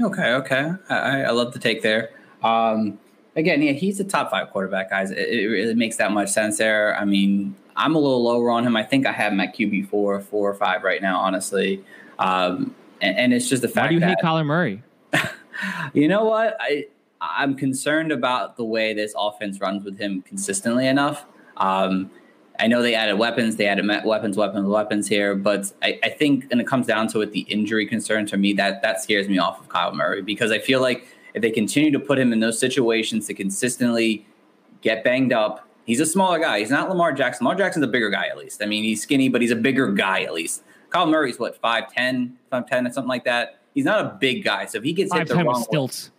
[0.00, 0.72] Okay, okay.
[0.88, 2.10] I, I love the take there.
[2.42, 2.98] Um,
[3.36, 5.10] again, yeah, he's a top five quarterback, guys.
[5.10, 6.98] It, it really makes that much sense there.
[6.98, 8.76] I mean, I'm a little lower on him.
[8.76, 11.84] I think I have him at QB four, four or five right now, honestly.
[12.18, 13.84] Um, and, and, it's just the fact.
[13.84, 14.82] Why do you that, hate Kyler Murray?
[15.92, 16.56] you know what?
[16.60, 16.86] I
[17.20, 21.24] I'm concerned about the way this offense runs with him consistently enough.
[21.56, 22.10] Um,
[22.58, 26.46] I know they added weapons, they added weapons, weapons, weapons here, but I, I think,
[26.50, 29.38] and it comes down to it, the injury concern to me that that scares me
[29.38, 32.40] off of Kyler Murray because I feel like if they continue to put him in
[32.40, 34.26] those situations to consistently
[34.80, 36.60] get banged up, he's a smaller guy.
[36.60, 37.44] He's not Lamar Jackson.
[37.44, 38.62] Lamar Jackson's a bigger guy at least.
[38.62, 40.62] I mean, he's skinny, but he's a bigger guy at least.
[40.90, 44.66] Kyler Murray's what 5'10", 5'10", or something like that he's not a big guy.
[44.66, 46.10] So if he gets hit the wrong stilts.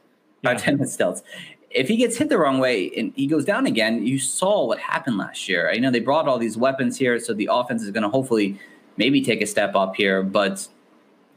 [0.44, 1.24] way, five ten with stilts.
[1.72, 4.80] If he gets hit the wrong way and he goes down again, you saw what
[4.80, 5.70] happened last year.
[5.70, 8.58] I know they brought all these weapons here, so the offense is going to hopefully
[8.96, 10.24] maybe take a step up here.
[10.24, 10.66] But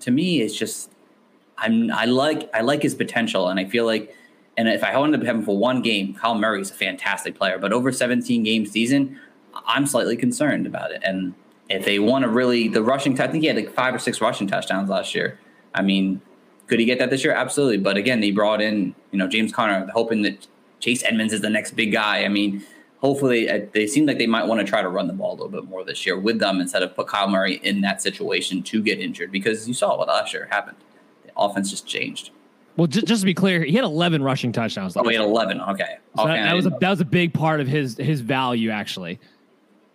[0.01, 0.93] to me, it's just
[1.59, 4.15] I'm I like I like his potential, and I feel like.
[4.57, 7.57] And if I to have him for one game, Kyler Murray's a fantastic player.
[7.57, 9.19] But over 17 game season,
[9.55, 11.01] I'm slightly concerned about it.
[11.03, 11.35] And
[11.71, 14.21] if they want to really, the rushing, I think he had like five or six
[14.21, 15.39] rushing touchdowns last year.
[15.75, 16.21] I mean,
[16.67, 17.33] could he get that this year?
[17.33, 17.79] Absolutely.
[17.79, 20.47] But again, they brought in, you know, James Conner, hoping that
[20.81, 22.25] Chase Edmonds is the next big guy.
[22.25, 22.65] I mean,
[22.99, 25.37] hopefully uh, they seem like they might want to try to run the ball a
[25.37, 28.63] little bit more this year with them instead of put Kyler Murray in that situation
[28.65, 30.77] to get injured because you saw what last year happened.
[31.25, 32.31] The offense just changed.
[32.77, 34.97] Well, just, just to be clear, he had 11 rushing touchdowns.
[34.97, 35.61] Oh, he had 11.
[35.61, 35.99] Okay.
[36.17, 36.33] So okay.
[36.33, 39.21] That, that was a, that was a big part of his his value actually.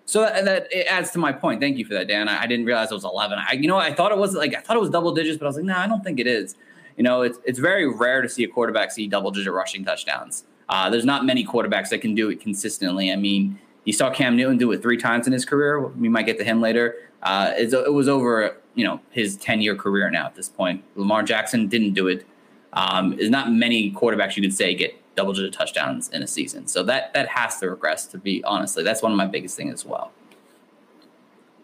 [0.06, 1.60] So that, that, it adds to my point.
[1.60, 2.30] Thank you for that, Dan.
[2.30, 3.39] I, I didn't realize it was 11.
[3.39, 5.46] I, you know, I thought it was like I thought it was double digits, but
[5.46, 6.56] I was like, no, nah, I don't think it is.
[6.98, 10.46] You know, it's it's very rare to see a quarterback see double digit rushing touchdowns.
[10.70, 13.12] Uh, there's not many quarterbacks that can do it consistently.
[13.12, 15.80] I mean, you saw Cam Newton do it three times in his career.
[15.80, 16.96] We might get to him later.
[17.22, 20.84] Uh, it was over, you know, his 10 year career now at this point.
[20.96, 22.26] Lamar Jackson didn't do it.
[22.74, 26.67] Um, there's not many quarterbacks you could say get double digit touchdowns in a season.
[26.67, 28.06] So that that has to regress.
[28.08, 30.12] To be honestly, that's one of my biggest things as well.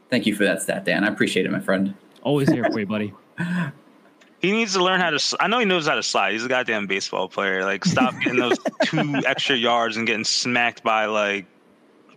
[0.09, 1.03] Thank you for that stat, Dan.
[1.03, 1.93] I appreciate it, my friend.
[2.21, 3.13] Always here for you, buddy.
[4.41, 5.37] He needs to learn how to.
[5.39, 6.33] I know he knows how to slide.
[6.33, 7.63] He's a goddamn baseball player.
[7.63, 11.45] Like, stop getting those two extra yards and getting smacked by like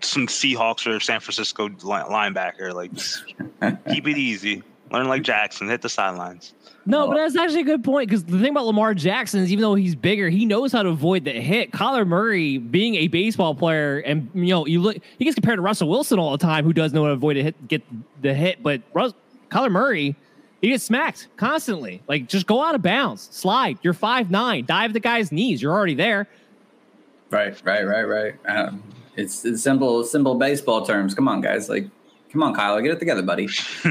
[0.00, 2.72] some Seahawks or San Francisco linebacker.
[2.72, 2.92] Like,
[3.92, 4.62] keep it easy.
[4.90, 5.68] Learn like Jackson.
[5.68, 6.54] Hit the sidelines.
[6.86, 9.62] No, but that's actually a good point because the thing about Lamar Jackson is even
[9.62, 11.72] though he's bigger, he knows how to avoid the hit.
[11.72, 15.62] Kyler Murray, being a baseball player, and you know, you look, he gets compared to
[15.62, 17.82] Russell Wilson all the time, who does know how to avoid a hit, get
[18.20, 18.62] the hit.
[18.62, 19.14] But Russ,
[19.50, 20.14] Kyler Murray,
[20.60, 22.02] he gets smacked constantly.
[22.06, 23.78] Like, just go out of bounds, slide.
[23.82, 25.62] You're five nine, dive the guy's knees.
[25.62, 26.28] You're already there.
[27.30, 28.34] Right, right, right, right.
[28.46, 28.82] Um,
[29.16, 31.14] it's, it's simple, simple baseball terms.
[31.14, 31.68] Come on, guys.
[31.68, 31.88] Like,
[32.30, 33.48] come on, Kyler, get it together, buddy.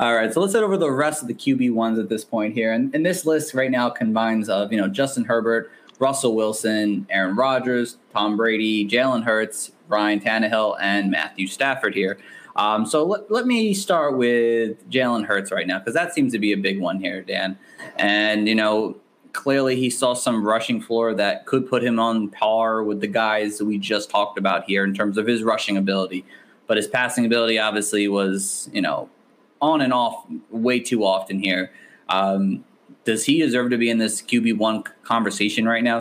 [0.00, 2.54] All right, so let's head over the rest of the QB ones at this point
[2.54, 7.06] here, and, and this list right now combines of you know Justin Herbert, Russell Wilson,
[7.10, 12.18] Aaron Rodgers, Tom Brady, Jalen Hurts, Ryan Tannehill, and Matthew Stafford here.
[12.56, 16.38] Um, so let, let me start with Jalen Hurts right now because that seems to
[16.38, 17.58] be a big one here, Dan.
[17.96, 18.96] And you know,
[19.32, 23.58] clearly he saw some rushing floor that could put him on par with the guys
[23.58, 26.24] that we just talked about here in terms of his rushing ability.
[26.66, 29.10] But his passing ability obviously was, you know,
[29.60, 31.72] on and off way too often here.
[32.08, 32.64] Um,
[33.04, 36.00] does he deserve to be in this QB one conversation right now?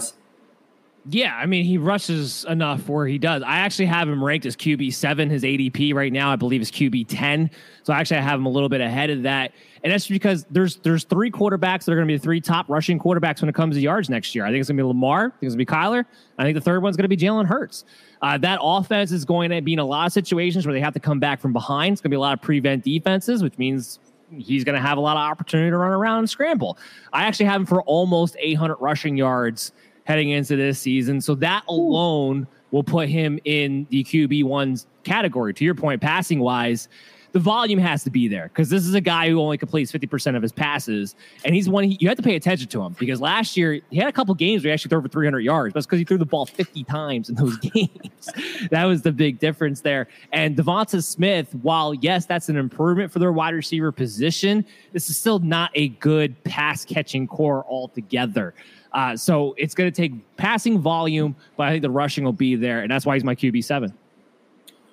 [1.10, 3.44] Yeah, I mean, he rushes enough where he does.
[3.44, 5.30] I actually have him ranked as QB seven.
[5.30, 7.52] His ADP right now, I believe, is QB ten.
[7.84, 9.52] So actually, I have him a little bit ahead of that,
[9.84, 12.70] and that's because there's there's three quarterbacks that are going to be the three top
[12.70, 14.46] rushing quarterbacks when it comes to yards next year.
[14.46, 15.26] I think it's going to be Lamar.
[15.26, 16.06] I think it's going to be Kyler.
[16.38, 17.84] I think the third one's going to be Jalen Hurts.
[18.22, 20.94] Uh, that offense is going to be in a lot of situations where they have
[20.94, 21.92] to come back from behind.
[21.92, 24.00] It's going to be a lot of prevent defenses, which means
[24.38, 26.78] he's going to have a lot of opportunity to run around and scramble.
[27.12, 29.74] I actually have him for almost 800 rushing yards
[30.06, 31.22] heading into this season.
[31.22, 35.54] So that alone will put him in the QB ones category.
[35.54, 36.89] To your point, passing wise,
[37.34, 40.36] the volume has to be there because this is a guy who only completes 50%
[40.36, 41.16] of his passes.
[41.44, 43.98] And he's one, he, you have to pay attention to him because last year he
[43.98, 45.74] had a couple games where he actually threw over 300 yards.
[45.74, 48.30] But it's because he threw the ball 50 times in those games.
[48.70, 50.08] that was the big difference there.
[50.32, 55.18] And Devonta Smith, while yes, that's an improvement for their wide receiver position, this is
[55.18, 58.54] still not a good pass catching core altogether.
[58.94, 62.56] Uh, so it's going to take passing volume, but I think the rushing will be
[62.56, 63.94] there, and that's why he's my QB seven.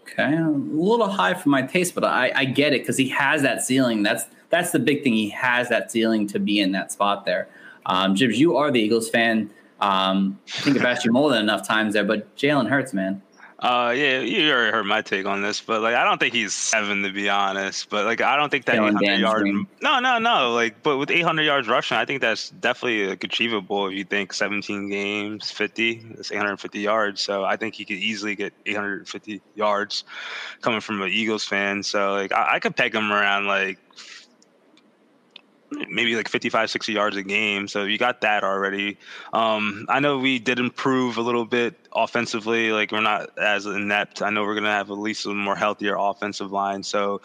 [0.02, 3.42] Okay, a little high for my taste, but I, I get it because he has
[3.42, 4.02] that ceiling.
[4.02, 5.12] That's that's the big thing.
[5.12, 7.48] He has that ceiling to be in that spot there.
[7.86, 9.50] Um, Jibs, you are the Eagles fan.
[9.80, 13.22] Um, I think I've asked you more than enough times there, but Jalen Hurts, man.
[13.60, 16.54] Uh, yeah, you already heard my take on this, but like, I don't think he's
[16.54, 17.90] seven to be honest.
[17.90, 19.50] But like, I don't think that 800 yards.
[19.82, 20.52] No, no, no.
[20.54, 24.32] Like, but with 800 yards rushing, I think that's definitely like achievable if you think
[24.32, 26.06] 17 games, 50.
[26.14, 27.20] That's 850 yards.
[27.20, 30.04] So I think he could easily get 850 yards
[30.62, 31.82] coming from an Eagles fan.
[31.82, 33.78] So like, I, I could peg him around like
[35.88, 38.98] maybe like 55 60 yards a game so you got that already.
[39.32, 44.22] Um, i know we did improve a little bit offensively like we're not as inept.
[44.22, 47.20] I know we're going to have at least a more healthier offensive line so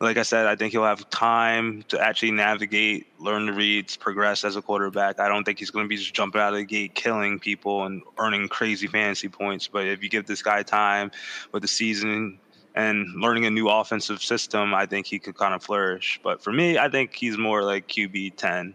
[0.00, 4.44] like i said i think he'll have time to actually navigate learn to read progress
[4.44, 5.20] as a quarterback.
[5.20, 7.84] I don't think he's going to be just jumping out of the gate killing people
[7.84, 11.10] and earning crazy fantasy points but if you give this guy time
[11.52, 12.38] with the season
[12.80, 16.18] and learning a new offensive system, I think he could kind of flourish.
[16.22, 18.74] But for me, I think he's more like QB 10,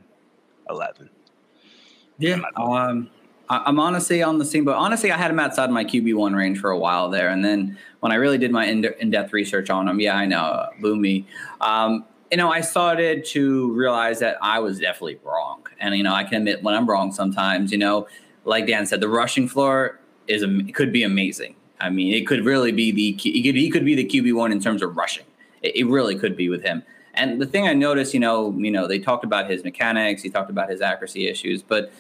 [0.70, 1.10] 11.
[2.20, 2.42] Yeah.
[2.56, 3.10] Um,
[3.50, 6.60] I'm honestly on the same, but honestly, I had him outside my QB one range
[6.60, 9.88] for a while there, and then when I really did my in depth research on
[9.88, 11.28] him, yeah, I know, boo me.
[11.62, 16.14] Um, you know, I started to realize that I was definitely wrong, and you know,
[16.14, 17.72] I can admit when I'm wrong sometimes.
[17.72, 18.08] You know,
[18.46, 21.56] like Dan said, the rushing floor is could be amazing.
[21.80, 24.52] I mean, it could really be the he could, he could be the QB one
[24.52, 25.26] in terms of rushing.
[25.62, 26.84] It, it, really could be with him.
[27.14, 30.30] And the thing I noticed, you know, you know, they talked about his mechanics, he
[30.30, 31.92] talked about his accuracy issues, but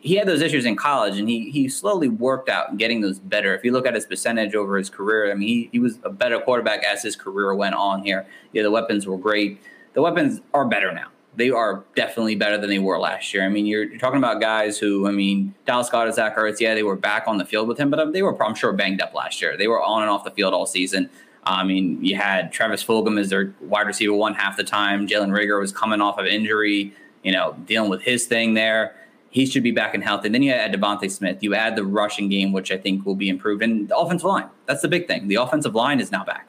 [0.00, 3.54] he had those issues in college, and he he slowly worked out getting those better.
[3.54, 6.10] If you look at his percentage over his career, I mean, he, he was a
[6.10, 8.26] better quarterback as his career went on here.
[8.52, 9.60] Yeah, the weapons were great.
[9.94, 13.44] The weapons are better now they are definitely better than they were last year.
[13.44, 16.74] I mean, you're, you're talking about guys who, I mean, Dallas Goedert, Zach Ertz, yeah,
[16.74, 19.00] they were back on the field with him, but um, they were, I'm sure, banged
[19.00, 19.56] up last year.
[19.56, 21.10] They were on and off the field all season.
[21.44, 25.06] I mean, you had Travis Fulgham as their wide receiver one half the time.
[25.06, 26.92] Jalen Reagor was coming off of injury,
[27.22, 28.96] you know, dealing with his thing there.
[29.30, 30.24] He should be back in health.
[30.24, 31.42] And then you add DeVonta Smith.
[31.42, 33.62] You add the rushing game, which I think will be improved.
[33.62, 34.48] And the offensive line.
[34.66, 35.26] That's the big thing.
[35.26, 36.48] The offensive line is now back.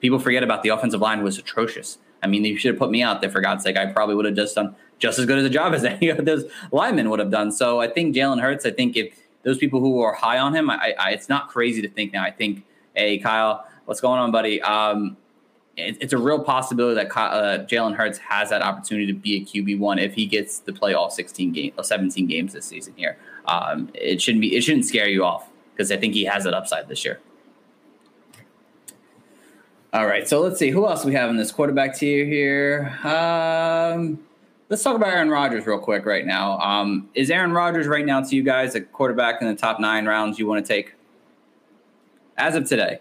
[0.00, 1.98] People forget about the offensive line was atrocious.
[2.22, 3.76] I mean, you should have put me out there for God's sake.
[3.76, 6.24] I probably would have just done just as good as a job as any of
[6.24, 7.52] those linemen would have done.
[7.52, 8.66] So I think Jalen Hurts.
[8.66, 11.80] I think if those people who are high on him, I, I, it's not crazy
[11.82, 12.22] to think now.
[12.22, 14.60] I think, hey, Kyle, what's going on, buddy?
[14.62, 15.16] Um,
[15.76, 19.44] it, it's a real possibility that uh, Jalen Hurts has that opportunity to be a
[19.44, 23.16] QB one if he gets to play all 16 games, 17 games this season here.
[23.46, 24.56] Um, it shouldn't be.
[24.56, 27.20] It shouldn't scare you off because I think he has that upside this year.
[29.90, 32.98] All right, so let's see who else we have in this quarterback tier here.
[33.04, 34.18] Um,
[34.68, 36.58] let's talk about Aaron Rodgers real quick right now.
[36.58, 40.04] Um, is Aaron Rodgers right now to you guys a quarterback in the top nine
[40.04, 40.94] rounds you want to take
[42.36, 43.00] as of today?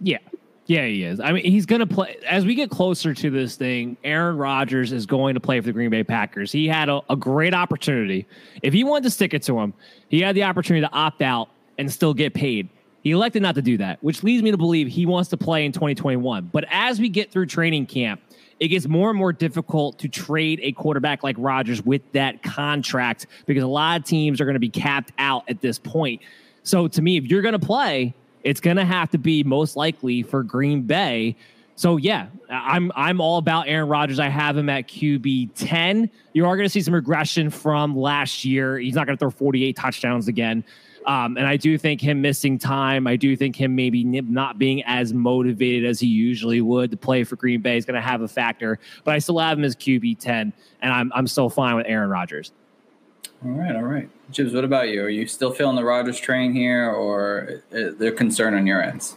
[0.00, 0.18] Yeah.
[0.66, 1.20] Yeah, he is.
[1.20, 3.98] I mean, he's going to play as we get closer to this thing.
[4.02, 6.50] Aaron Rodgers is going to play for the Green Bay Packers.
[6.50, 8.26] He had a, a great opportunity.
[8.62, 9.74] If he wanted to stick it to him,
[10.08, 12.68] he had the opportunity to opt out and still get paid.
[13.04, 15.66] He elected not to do that, which leads me to believe he wants to play
[15.66, 16.48] in 2021.
[16.50, 18.22] But as we get through training camp,
[18.58, 23.26] it gets more and more difficult to trade a quarterback like Rodgers with that contract
[23.44, 26.22] because a lot of teams are going to be capped out at this point.
[26.62, 29.76] So to me, if you're going to play, it's going to have to be most
[29.76, 31.36] likely for Green Bay.
[31.76, 34.18] So yeah, I'm I'm all about Aaron Rodgers.
[34.18, 36.08] I have him at QB 10.
[36.32, 38.78] You are going to see some regression from last year.
[38.78, 40.64] He's not going to throw 48 touchdowns again.
[41.06, 44.82] Um, and I do think him missing time, I do think him maybe not being
[44.84, 48.22] as motivated as he usually would to play for Green Bay is going to have
[48.22, 48.78] a factor.
[49.04, 52.08] But I still have him as QB 10, and I'm, I'm still fine with Aaron
[52.08, 52.52] Rodgers.
[53.44, 54.08] All right, all right.
[54.30, 55.02] Jibs, what about you?
[55.02, 59.16] Are you still feeling the Rodgers train here, or uh, they're concerned on your ends?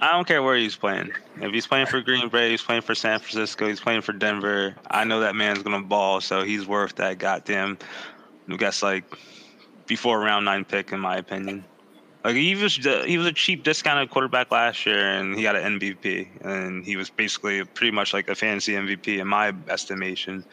[0.00, 1.10] I don't care where he's playing.
[1.40, 4.76] If he's playing for Green Bay, he's playing for San Francisco, he's playing for Denver.
[4.88, 7.78] I know that man's gonna ball, so he's worth that goddamn.
[8.48, 9.02] I guess like
[9.88, 11.64] before round nine pick, in my opinion.
[12.24, 15.78] Like he was he was a cheap discounted quarterback last year, and he got an
[15.78, 20.44] MVP, and he was basically pretty much like a fantasy MVP in my estimation.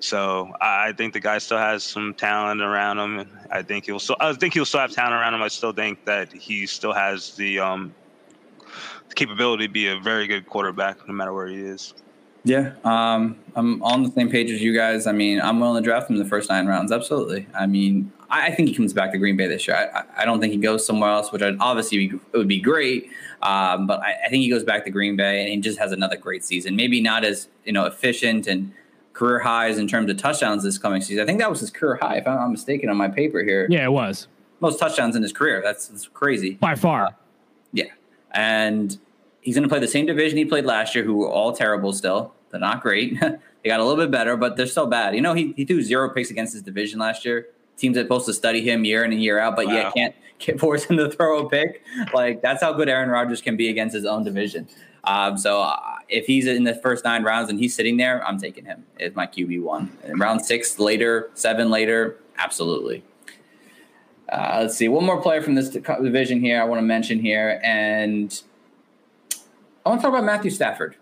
[0.00, 3.28] So I think the guy still has some talent around him.
[3.50, 5.42] I think he'll still I think he'll still have talent around him.
[5.42, 7.94] I still think that he still has the um,
[9.14, 11.94] capability to be a very good quarterback no matter where he is.
[12.46, 15.06] Yeah, um, I'm on the same page as you guys.
[15.06, 16.92] I mean, I'm willing to draft him the first nine rounds.
[16.92, 17.46] Absolutely.
[17.54, 18.12] I mean,
[18.42, 19.76] I, think he comes back to Green Bay this year.
[19.76, 22.60] I, I don't think he goes somewhere else, which I'd obviously be, it would be
[22.60, 23.10] great.
[23.42, 25.92] Um, but I, I, think he goes back to Green Bay and he just has
[25.92, 26.76] another great season.
[26.76, 28.72] Maybe not as you know efficient and
[29.12, 31.22] career highs in terms of touchdowns this coming season.
[31.22, 33.66] I think that was his career high, if I'm not mistaken, on my paper here.
[33.70, 34.28] Yeah, it was
[34.60, 35.60] most touchdowns in his career.
[35.62, 37.06] That's, that's crazy by far.
[37.06, 37.10] Uh,
[37.72, 37.84] yeah,
[38.32, 38.96] and
[39.40, 41.92] he's going to play the same division he played last year, who were all terrible
[41.92, 42.34] still.
[42.50, 43.20] They're not great.
[43.20, 45.14] they got a little bit better, but they're still bad.
[45.14, 48.26] You know, he, he threw zero picks against his division last year teams are supposed
[48.26, 49.72] to study him year in and year out, but wow.
[49.72, 51.82] yet can't, can't force him to throw a pick.
[52.12, 54.68] Like that's how good Aaron Rodgers can be against his own division.
[55.04, 58.38] Um, so uh, if he's in the first nine rounds and he's sitting there, I'm
[58.38, 59.96] taking him as my QB one.
[60.16, 63.04] round six later, seven later, absolutely.
[64.32, 66.60] Uh, let's see one more player from this division here.
[66.60, 68.42] I want to mention here, and
[69.84, 70.96] I want to talk about Matthew Stafford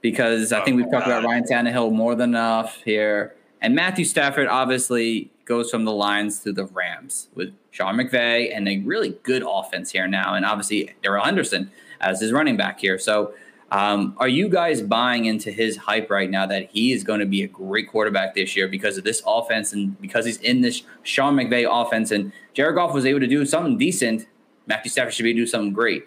[0.00, 3.36] because I think we've talked about Ryan Tannehill more than enough here.
[3.62, 8.68] And Matthew Stafford obviously goes from the Lions to the Rams with Sean McVay and
[8.68, 12.98] a really good offense here now, and obviously Darrell Henderson as his running back here.
[12.98, 13.32] So,
[13.70, 17.26] um, are you guys buying into his hype right now that he is going to
[17.26, 20.82] be a great quarterback this year because of this offense and because he's in this
[21.04, 24.26] Sean McVay offense and Jared Goff was able to do something decent?
[24.66, 26.06] Matthew Stafford should be do something great.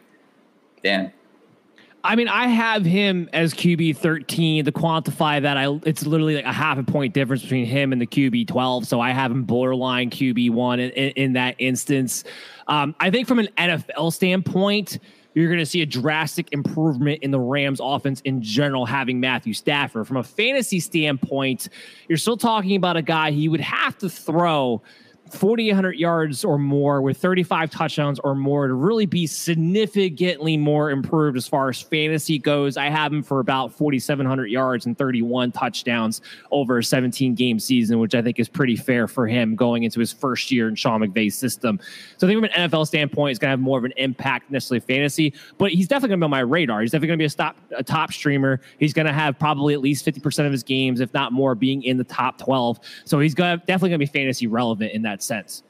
[0.84, 1.12] Dan.
[2.06, 4.66] I mean, I have him as QB 13.
[4.66, 8.02] To quantify that, I it's literally like a half a point difference between him and
[8.02, 8.88] the QB 12.
[8.88, 12.24] So I have him borderline QB one in, in, in that instance.
[12.68, 15.00] Um, I think from an NFL standpoint,
[15.34, 19.54] you're going to see a drastic improvement in the Rams offense in general, having Matthew
[19.54, 20.08] Stafford.
[20.08, 21.68] From a fantasy standpoint,
[22.08, 24.82] you're still talking about a guy he would have to throw
[25.32, 31.36] 4,800 yards or more with 35 touchdowns or more to really be significantly more improved
[31.36, 32.78] as far as fantasy goes.
[32.78, 36.22] I have him for about 4,700 yards and 31 touchdowns
[36.52, 40.00] over a 17 game season, which I think is pretty fair for him going into
[40.00, 41.80] his first year in Sean McVay's system.
[42.18, 44.52] So I think from an NFL standpoint, he's going to have more of an impact
[44.52, 46.82] necessarily fantasy, but he's definitely going to be on my radar.
[46.82, 48.62] He's definitely going to be a, stop, a top streamer.
[48.78, 51.82] He's going to have probably at least 50% of his games, if not more, being
[51.84, 52.80] in the top 12.
[53.06, 55.64] So he's gonna, definitely going to be fantasy relevant in that that sense.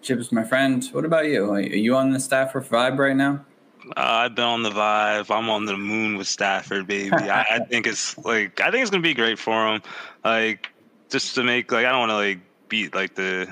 [0.00, 1.50] Jibs, my friend, what about you?
[1.50, 3.44] Are you on the Stafford vibe right now?
[3.88, 5.30] Uh, I've been on the vibe.
[5.30, 7.12] I'm on the moon with Stafford, baby.
[7.12, 9.82] I, I, think it's like I think it's gonna be great for him.
[10.24, 10.70] Like
[11.10, 13.46] just to make like I don't want to like beat like the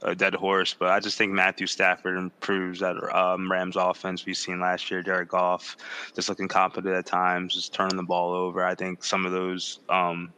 [0.00, 4.36] a dead horse, but I just think Matthew Stafford improves that um, Rams offense we've
[4.36, 5.02] seen last year.
[5.02, 5.76] Jared Goff
[6.14, 8.64] just looking competent at times, just turning the ball over.
[8.64, 10.32] I think some of those um,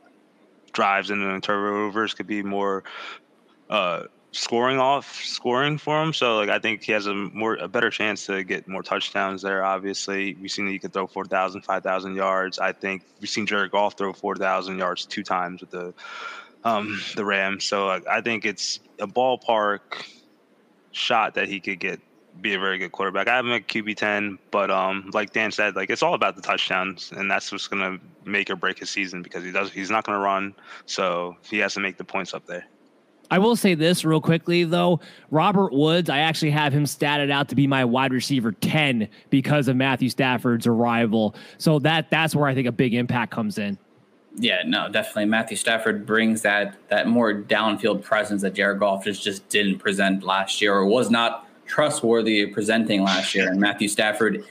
[0.73, 2.85] drives and the turnovers could be more
[3.71, 6.13] uh, scoring off scoring for him.
[6.13, 9.43] So like I think he has a more a better chance to get more touchdowns
[9.43, 9.65] there.
[9.65, 12.59] Obviously, we've seen that he could throw 4,000, 5,000 yards.
[12.59, 15.95] I think we've seen Jared Goff throw 4,000 yards two times with the
[16.65, 17.65] um, the Rams.
[17.65, 20.05] So like, I think it's a ballpark
[20.93, 22.01] shot that he could get
[22.41, 23.29] be a very good quarterback.
[23.29, 26.37] I have him at QB ten, but um, like Dan said, like it's all about
[26.37, 29.91] the touchdowns, and that's what's gonna make or break his season because he does he's
[29.91, 30.55] not gonna run,
[30.85, 32.67] so he has to make the points up there.
[33.31, 35.01] I will say this real quickly though.
[35.31, 39.69] Robert Woods, I actually have him statted out to be my wide receiver 10 because
[39.69, 41.35] of Matthew Stafford's arrival.
[41.59, 43.79] So that that's where I think a big impact comes in.
[44.39, 45.25] Yeah, no, definitely.
[45.27, 50.23] Matthew Stafford brings that that more downfield presence that Jared Goff just, just didn't present
[50.23, 53.51] last year or was not trustworthy of presenting last year.
[53.51, 54.45] And Matthew Stafford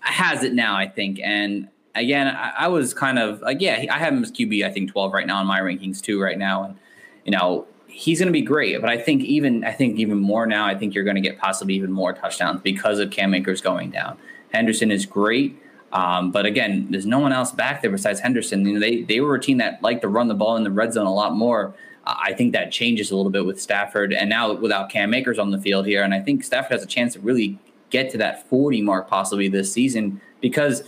[0.00, 1.20] has it now, I think.
[1.22, 4.70] And again, I, I, was kind of like, yeah, I have him as QB, I
[4.70, 6.64] think 12 right now in my rankings too, right now.
[6.64, 6.76] And,
[7.24, 8.80] you know, he's going to be great.
[8.80, 11.38] But I think even, I think even more now, I think you're going to get
[11.38, 14.16] possibly even more touchdowns because of Cam Akers going down.
[14.52, 15.60] Henderson is great.
[15.92, 18.64] Um, but again, there's no one else back there besides Henderson.
[18.66, 20.70] You know, they, they were a team that liked to run the ball in the
[20.70, 21.74] red zone a lot more.
[22.06, 25.50] I think that changes a little bit with Stafford and now without Cam Akers on
[25.50, 26.02] the field here.
[26.02, 27.58] And I think Stafford has a chance to really
[27.90, 30.82] get to that 40 mark possibly this season because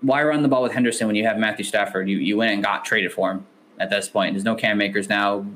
[0.00, 2.08] why run the ball with Henderson when you have Matthew Stafford?
[2.08, 3.46] You you went and got traded for him
[3.78, 4.34] at this point.
[4.34, 5.46] There's no Cam Akers now.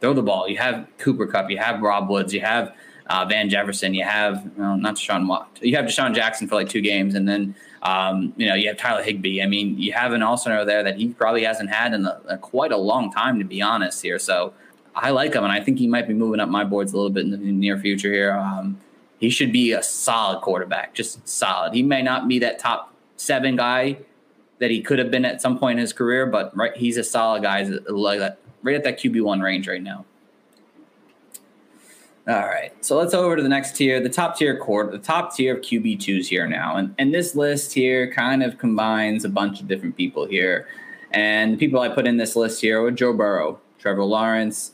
[0.00, 0.48] Throw the ball.
[0.48, 2.32] You have Cooper Kupp, You have Rob Woods.
[2.32, 2.74] You have
[3.08, 3.94] uh, Van Jefferson.
[3.94, 5.46] You have well, not Deshaun.
[5.60, 8.76] You have DeSean Jackson for like two games, and then um, you know you have
[8.76, 9.42] Tyler Higbee.
[9.42, 12.38] I mean, you have an all-star there that he probably hasn't had in a, a,
[12.38, 14.02] quite a long time, to be honest.
[14.02, 14.52] Here, so
[14.94, 17.10] I like him, and I think he might be moving up my boards a little
[17.10, 18.32] bit in the near future here.
[18.32, 18.78] Um,
[19.18, 21.74] he should be a solid quarterback, just solid.
[21.74, 23.98] He may not be that top seven guy
[24.58, 27.04] that he could have been at some point in his career, but right, he's a
[27.04, 30.04] solid guy, like that, right at that QB one range right now.
[32.28, 35.34] All right, so let's over to the next tier, the top tier court, the top
[35.34, 39.30] tier of QB twos here now, and and this list here kind of combines a
[39.30, 40.68] bunch of different people here,
[41.10, 44.72] and the people I put in this list here were Joe Burrow, Trevor Lawrence,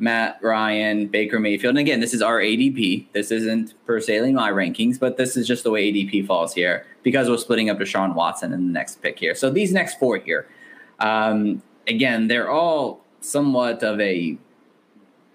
[0.00, 1.72] Matt Ryan, Baker Mayfield.
[1.72, 3.06] And again, this is our ADP.
[3.12, 6.86] This isn't per se my rankings, but this is just the way ADP falls here
[7.02, 9.34] because we're splitting up Deshaun Watson in the next pick here.
[9.34, 10.48] So these next four here,
[10.98, 14.38] um, again, they're all somewhat of a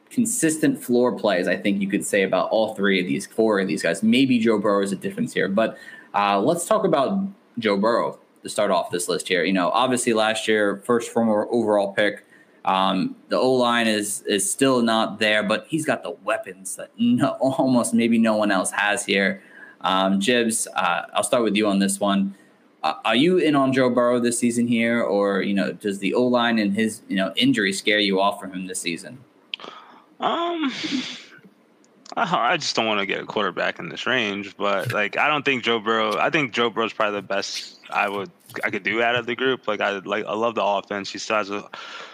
[0.09, 1.47] consistent floor plays.
[1.47, 4.01] I think you could say about all three of these, four of these guys.
[4.03, 5.77] Maybe Joe Burrow is a difference here, but
[6.13, 7.27] uh, let's talk about
[7.59, 9.43] Joe Burrow to start off this list here.
[9.43, 12.25] You know, obviously last year, first former overall pick
[12.65, 16.89] um, the O line is is still not there, but he's got the weapons that
[16.97, 19.41] no, almost maybe no one else has here.
[19.81, 22.35] Um, Jibs, uh, I'll start with you on this one.
[23.03, 26.23] Are you in on Joe Burrow this season here, or you know, does the O
[26.23, 29.17] line and his you know injury scare you off from him this season?
[30.19, 30.71] Um,
[32.15, 35.43] I just don't want to get a quarterback in this range, but like I don't
[35.43, 36.17] think Joe Burrow.
[36.17, 38.29] I think Joe Burrow's probably the best I would
[38.63, 39.67] I could do out of the group.
[39.67, 41.11] Like I like I love the offense.
[41.11, 41.67] He still has a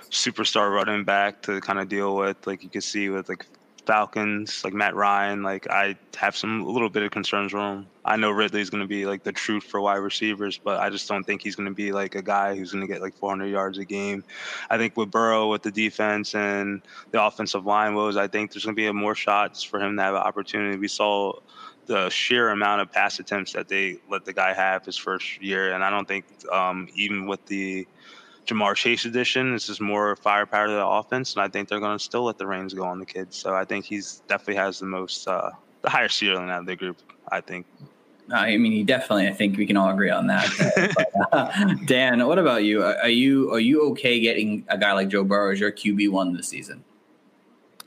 [0.09, 2.47] superstar running back to kind of deal with.
[2.47, 3.45] Like you can see with like
[3.85, 7.87] Falcons, like Matt Ryan, like I have some a little bit of concerns for him.
[8.05, 11.07] I know Ridley's going to be like the truth for wide receivers, but I just
[11.07, 13.47] don't think he's going to be like a guy who's going to get like 400
[13.47, 14.23] yards a game.
[14.69, 18.65] I think with Burrow, with the defense and the offensive line woes, I think there's
[18.65, 20.77] going to be more shots for him to have an opportunity.
[20.77, 21.33] We saw
[21.87, 25.73] the sheer amount of pass attempts that they let the guy have his first year,
[25.73, 27.87] and I don't think um, even with the
[28.47, 29.53] Ja'Marr Chase edition.
[29.53, 32.37] This is more firepower to the offense, and I think they're going to still let
[32.37, 33.37] the reins go on the kids.
[33.37, 36.75] So I think he's definitely has the most uh, the higher ceiling out of the
[36.75, 36.97] group.
[37.29, 37.65] I think.
[38.31, 39.27] I mean, he definitely.
[39.27, 40.93] I think we can all agree on that.
[40.95, 42.83] but, uh, Dan, what about you?
[42.83, 46.35] Are you are you okay getting a guy like Joe Burrow as your QB one
[46.35, 46.83] this season?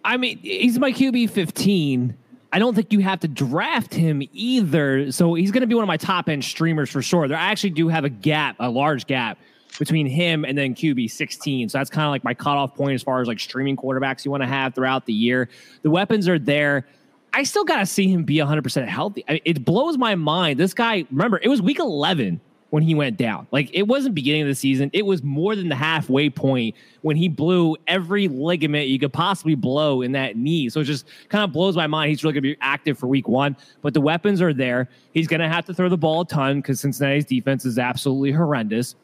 [0.05, 2.17] I mean, he's my QB fifteen.
[2.53, 5.11] I don't think you have to draft him either.
[5.11, 7.27] So he's going to be one of my top end streamers for sure.
[7.27, 9.39] There I actually do have a gap, a large gap
[9.79, 11.69] between him and then QB 16.
[11.69, 14.31] So that's kind of like my cutoff point as far as like streaming quarterbacks you
[14.31, 15.49] want to have throughout the year.
[15.83, 16.87] The weapons are there.
[17.33, 19.25] I still got to see him be 100% healthy.
[19.29, 20.61] I mean, it blows my mind.
[20.61, 22.41] This guy, remember, it was week 11
[22.75, 23.47] when he went down.
[23.53, 24.91] Like it wasn't beginning of the season.
[24.93, 29.55] It was more than the halfway point when he blew every ligament you could possibly
[29.55, 30.69] blow in that knee.
[30.69, 32.11] So it just kind of blows my mind.
[32.11, 34.89] He's really to be active for week one, but the weapons are there.
[35.13, 38.97] He's to have to throw the ball a ton because Cincinnati's defense is absolutely horrendous.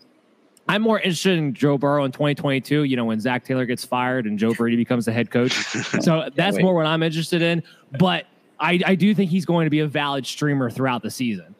[0.68, 4.26] I'm more interested in Joe Burrow in 2022, you know, when Zac Taylor gets fired
[4.26, 5.52] and Joe Brady becomes the head coach.
[6.00, 7.62] So that's more what I'm interested in.
[7.98, 8.26] But
[8.60, 11.54] I, I do think he's going to be a valid streamer throughout the season.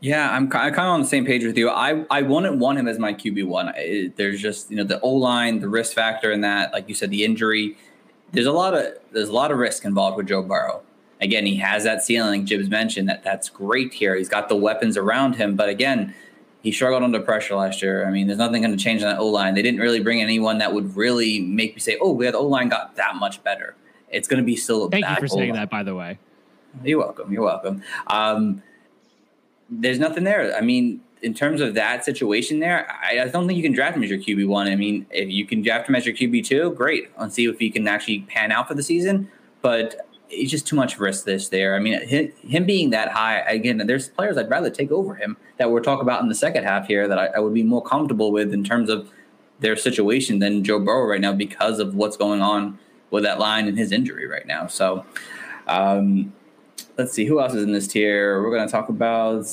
[0.00, 1.68] Yeah, I'm, I'm kind of on the same page with you.
[1.68, 3.72] I, I wouldn't want him as my QB one.
[4.16, 7.10] There's just you know the O line, the risk factor in that, like you said,
[7.10, 7.76] the injury.
[8.32, 10.82] There's a lot of there's a lot of risk involved with Joe Burrow.
[11.20, 12.46] Again, he has that ceiling.
[12.46, 14.14] Jibs mentioned that that's great here.
[14.14, 16.14] He's got the weapons around him, but again,
[16.68, 18.06] he struggled under pressure last year.
[18.06, 19.54] I mean, there's nothing going to change on that O line.
[19.54, 22.68] They didn't really bring anyone that would really make me say, "Oh, the O line
[22.68, 23.74] got that much better."
[24.10, 24.84] It's going to be still.
[24.84, 25.62] A Thank you for saying O-line.
[25.62, 26.18] that, by the way.
[26.84, 27.32] You're welcome.
[27.32, 27.82] You're welcome.
[28.08, 28.62] Um,
[29.70, 30.54] there's nothing there.
[30.54, 33.96] I mean, in terms of that situation there, I, I, don't think you can draft
[33.96, 34.68] him as your QB one.
[34.68, 37.10] I mean, if you can draft him as your QB two, great.
[37.18, 39.30] Let's see if he can actually pan out for the season.
[39.62, 41.74] But it's just too much risk this there.
[41.74, 43.78] I mean, him, him, being that high again.
[43.86, 46.86] There's players I'd rather take over him that we'll talk about in the second half
[46.86, 49.10] here that I, I, would be more comfortable with in terms of
[49.60, 52.78] their situation than Joe Burrow right now because of what's going on
[53.10, 54.66] with that line and his injury right now.
[54.66, 55.04] So,
[55.66, 56.32] um,
[56.96, 58.42] let's see who else is in this tier.
[58.42, 59.46] We're going to talk about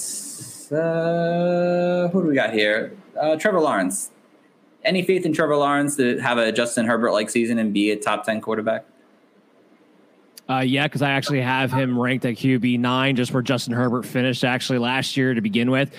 [0.71, 2.97] Uh, who do we got here?
[3.19, 4.11] Uh, Trevor Lawrence.
[4.83, 7.95] Any faith in Trevor Lawrence to have a Justin Herbert like season and be a
[7.95, 8.85] top 10 quarterback?
[10.47, 14.05] Uh, yeah, because I actually have him ranked at QB nine, just where Justin Herbert
[14.05, 15.91] finished actually last year to begin with.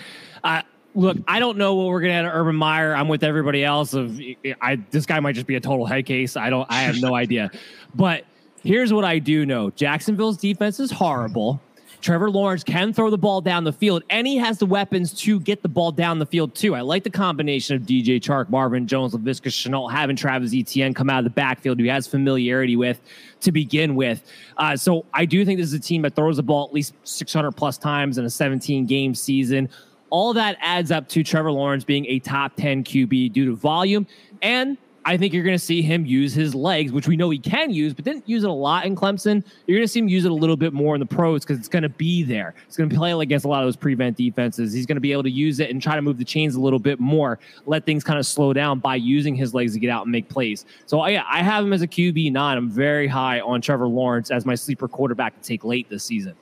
[0.44, 0.62] Uh,
[0.94, 2.94] look, I don't know what we're gonna have at Urban Meyer.
[2.94, 3.92] I'm with everybody else.
[3.92, 4.20] Of
[4.60, 6.36] I, this guy might just be a total head case.
[6.36, 6.66] I don't.
[6.70, 7.50] I have no idea.
[7.94, 8.24] But
[8.62, 11.60] here's what I do know: Jacksonville's defense is horrible.
[12.06, 15.40] Trevor Lawrence can throw the ball down the field, and he has the weapons to
[15.40, 16.76] get the ball down the field too.
[16.76, 21.10] I like the combination of DJ Chark, Marvin Jones, Laviska Shenault, having Travis Etienne come
[21.10, 23.00] out of the backfield, who he has familiarity with
[23.40, 24.22] to begin with.
[24.56, 26.94] Uh, so I do think this is a team that throws the ball at least
[27.02, 29.68] 600 plus times in a 17 game season.
[30.10, 34.06] All that adds up to Trevor Lawrence being a top 10 QB due to volume
[34.42, 37.38] and I think you're going to see him use his legs, which we know he
[37.38, 39.44] can use, but didn't use it a lot in Clemson.
[39.66, 41.58] You're going to see him use it a little bit more in the pros because
[41.58, 42.54] it's going to be there.
[42.66, 44.72] It's going to play against a lot of those prevent defenses.
[44.72, 46.60] He's going to be able to use it and try to move the chains a
[46.60, 49.90] little bit more, let things kind of slow down by using his legs to get
[49.90, 50.66] out and make plays.
[50.86, 52.58] So, yeah, I have him as a QB nine.
[52.58, 56.34] I'm very high on Trevor Lawrence as my sleeper quarterback to take late this season.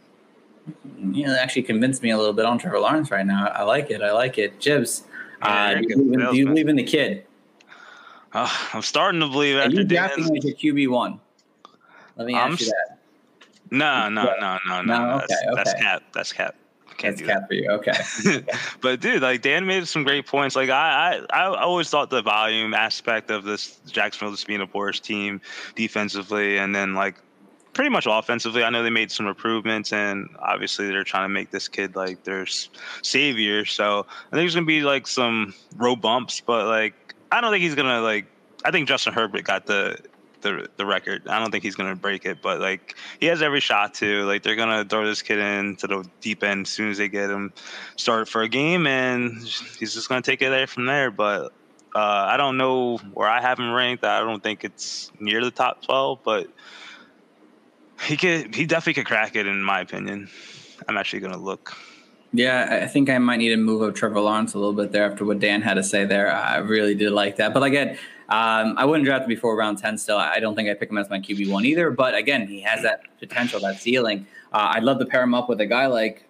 [1.02, 3.48] You know, actually convinced me a little bit on Trevor Lawrence right now.
[3.48, 4.00] I like it.
[4.00, 4.58] I like it.
[4.58, 5.04] Jibs,
[5.42, 7.26] uh, do, you believe, do you believe in the kid?
[8.34, 11.20] Uh, I'm starting to believe after you drafting him as your QB one.
[12.16, 12.98] Let me ask I'm, you that.
[13.70, 15.14] No, no, no, no, no.
[15.16, 15.54] okay, that's, okay.
[15.54, 16.02] that's cap.
[16.12, 16.54] That's cap.
[16.96, 17.70] Can't that's cap for you.
[17.70, 18.44] Okay.
[18.80, 20.54] but dude, like Dan made some great points.
[20.54, 24.66] Like I, I, I always thought the volume aspect of this Jacksonville just being a
[24.66, 25.40] porous team
[25.74, 27.16] defensively, and then like
[27.72, 28.62] pretty much offensively.
[28.62, 32.22] I know they made some improvements, and obviously they're trying to make this kid like
[32.22, 32.46] their
[33.02, 33.64] savior.
[33.64, 36.94] So I think there's gonna be like some road bumps, but like
[37.34, 38.26] I don't think he's gonna like.
[38.64, 39.98] I think Justin Herbert got the
[40.42, 41.26] the the record.
[41.26, 44.22] I don't think he's gonna break it, but like he has every shot to.
[44.22, 47.30] Like they're gonna throw this kid into the deep end as soon as they get
[47.30, 47.52] him
[47.96, 51.10] started for a game, and he's just gonna take it there from there.
[51.10, 51.46] But
[51.92, 54.04] uh, I don't know where I have him ranked.
[54.04, 56.46] I don't think it's near the top twelve, but
[58.02, 58.54] he could.
[58.54, 60.30] He definitely could crack it, in my opinion.
[60.86, 61.76] I'm actually gonna look.
[62.36, 65.08] Yeah, I think I might need to move up Trevor Lawrence a little bit there
[65.08, 66.34] after what Dan had to say there.
[66.34, 67.54] I really did like that.
[67.54, 67.90] But again,
[68.28, 70.16] um, I wouldn't draft him before round 10 still.
[70.16, 71.92] I don't think I pick him as my QB1 either.
[71.92, 74.26] But again, he has that potential, that ceiling.
[74.52, 76.24] Uh, I'd love to pair him up with a guy like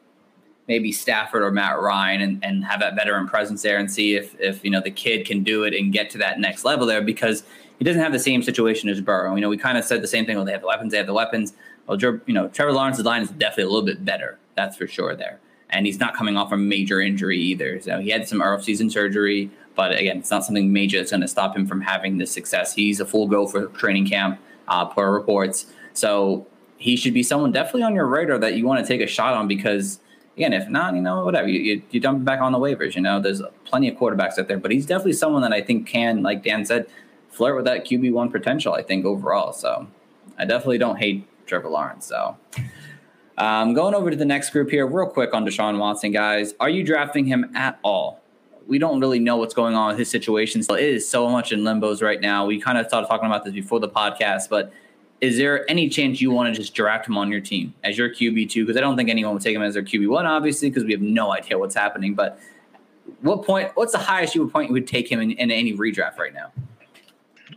[0.69, 4.39] maybe Stafford or Matt Ryan and, and have that veteran presence there and see if,
[4.39, 7.01] if, you know, the kid can do it and get to that next level there
[7.01, 7.45] because
[7.79, 9.35] he doesn't have the same situation as Burrow.
[9.37, 10.37] You know, we kind of said the same thing.
[10.37, 11.55] Well, they have the weapons, they have the weapons.
[11.87, 14.39] Well, you know, Trevor Lawrence's line is definitely a little bit better.
[14.55, 15.41] That's for sure there
[15.71, 17.81] and he's not coming off a major injury either.
[17.81, 21.29] So he had some off-season surgery, but again, it's not something major that's going to
[21.29, 22.75] stop him from having this success.
[22.75, 25.67] He's a full go for training camp, uh, per reports.
[25.93, 26.47] So
[26.77, 29.35] he should be someone definitely on your radar that you want to take a shot
[29.35, 30.01] on because
[30.37, 32.95] again, if not, you know, whatever, you, you, you dump him back on the waivers.
[32.95, 35.87] You know, there's plenty of quarterbacks out there, but he's definitely someone that I think
[35.87, 36.87] can, like Dan said,
[37.31, 38.75] flirt with that QB one potential.
[38.75, 39.53] I think overall.
[39.53, 39.87] So
[40.39, 42.07] I definitely don't hate Trevor Lawrence.
[42.07, 42.37] So.
[43.37, 46.55] Um, going over to the next group here, real quick on Deshaun Watson, guys.
[46.61, 48.21] Are you drafting him at all?
[48.67, 50.63] We don't really know what's going on with his situation.
[50.63, 52.47] So it is so much in limbos right now.
[52.47, 54.73] We kind of started talking about this before the podcast, but
[55.21, 58.09] is there any chance you want to just draft him on your team as your
[58.09, 58.65] QB two?
[58.65, 60.93] Because I don't think anyone would take him as their QB one, obviously, because we
[60.93, 62.15] have no idea what's happening.
[62.15, 62.39] But
[63.21, 63.71] what point?
[63.75, 66.33] What's the highest you would point you would take him in, in any redraft right
[66.33, 66.53] now?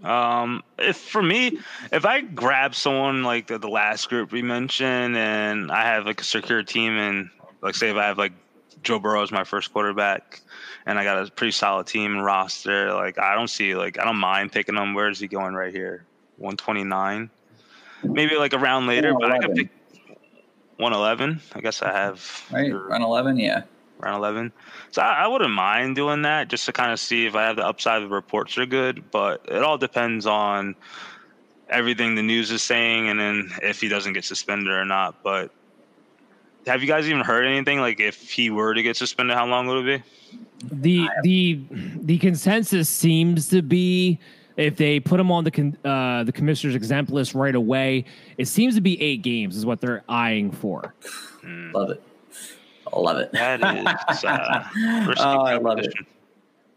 [0.08, 1.60] Um, if for me,
[1.91, 6.22] if I grab someone like the, the last group we mentioned, and I have like
[6.22, 7.30] a secure team, and
[7.62, 8.32] like say if I have like
[8.84, 10.39] Joe Burrow as my first quarterback,
[10.86, 14.05] and I got a pretty solid team and roster, like I don't see like I
[14.05, 14.93] don't mind picking him.
[14.93, 16.05] Where is he going right here?
[16.38, 17.30] One twenty nine,
[18.01, 19.70] maybe like a round later, but I could pick
[20.78, 21.41] one eleven.
[21.53, 23.64] I guess I have right round eleven, yeah
[24.01, 24.51] around 11.
[24.91, 27.55] So I, I, wouldn't mind doing that just to kind of see if I have
[27.55, 29.11] the upside the reports are good.
[29.11, 30.75] But it all depends on
[31.69, 35.23] everything the news is saying and then if he doesn't get suspended or not.
[35.23, 35.51] But
[36.65, 37.79] have you guys even heard anything?
[37.79, 40.09] Like if he were to get suspended, how long would it be?
[40.71, 44.19] The the the consensus seems to be
[44.57, 48.05] if they put him on the uh, the commissioner's exempt list right away,
[48.37, 50.93] it seems to be eight games is what they're eyeing for.
[51.43, 52.03] Love it.
[52.95, 53.31] Love it.
[53.31, 54.23] That is.
[54.23, 54.63] Uh,
[55.19, 55.93] oh, I love it.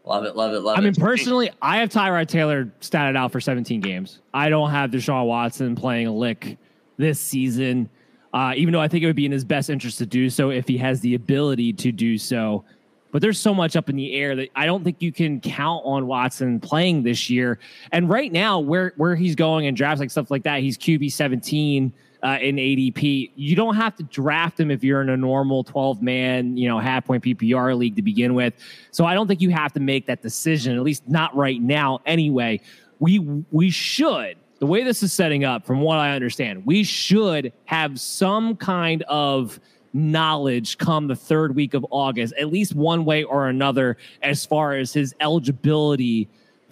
[0.03, 0.81] Love it, love it, love I it.
[0.81, 4.19] I mean, personally, I have Tyrod Taylor statted out for 17 games.
[4.33, 6.57] I don't have Deshaun Watson playing a lick
[6.97, 7.87] this season,
[8.33, 10.49] uh, even though I think it would be in his best interest to do so
[10.49, 12.63] if he has the ability to do so.
[13.11, 15.83] But there's so much up in the air that I don't think you can count
[15.85, 17.59] on Watson playing this year.
[17.91, 21.11] And right now, where where he's going and drafts like stuff like that, he's QB
[21.11, 21.93] 17
[22.23, 23.31] uh, in ADP.
[23.35, 26.79] You don't have to draft him if you're in a normal 12 man, you know,
[26.79, 28.53] half point PPR league to begin with.
[28.91, 31.99] So I don't think you have to make that decision, at least not right now.
[32.05, 32.61] Anyway,
[32.99, 33.19] we
[33.51, 34.37] we should.
[34.59, 39.01] The way this is setting up, from what I understand, we should have some kind
[39.07, 39.59] of
[39.93, 44.75] knowledge come the third week of August, at least one way or another, as far
[44.75, 46.29] as his eligibility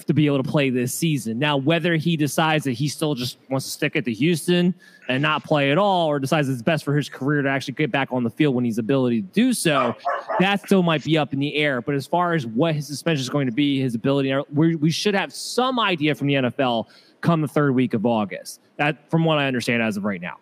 [0.09, 1.37] to be able to play this season.
[1.37, 4.73] Now, whether he decides that he still just wants to stick it to Houston
[5.07, 7.91] and not play at all, or decides it's best for his career to actually get
[7.91, 9.95] back on the field when he's ability to do so,
[10.39, 11.79] that still might be up in the air.
[11.79, 14.89] But as far as what his suspension is going to be, his ability, we we
[14.89, 16.87] should have some idea from the NFL
[17.21, 18.61] come the third week of August.
[18.77, 20.37] That, from what I understand, as of right now.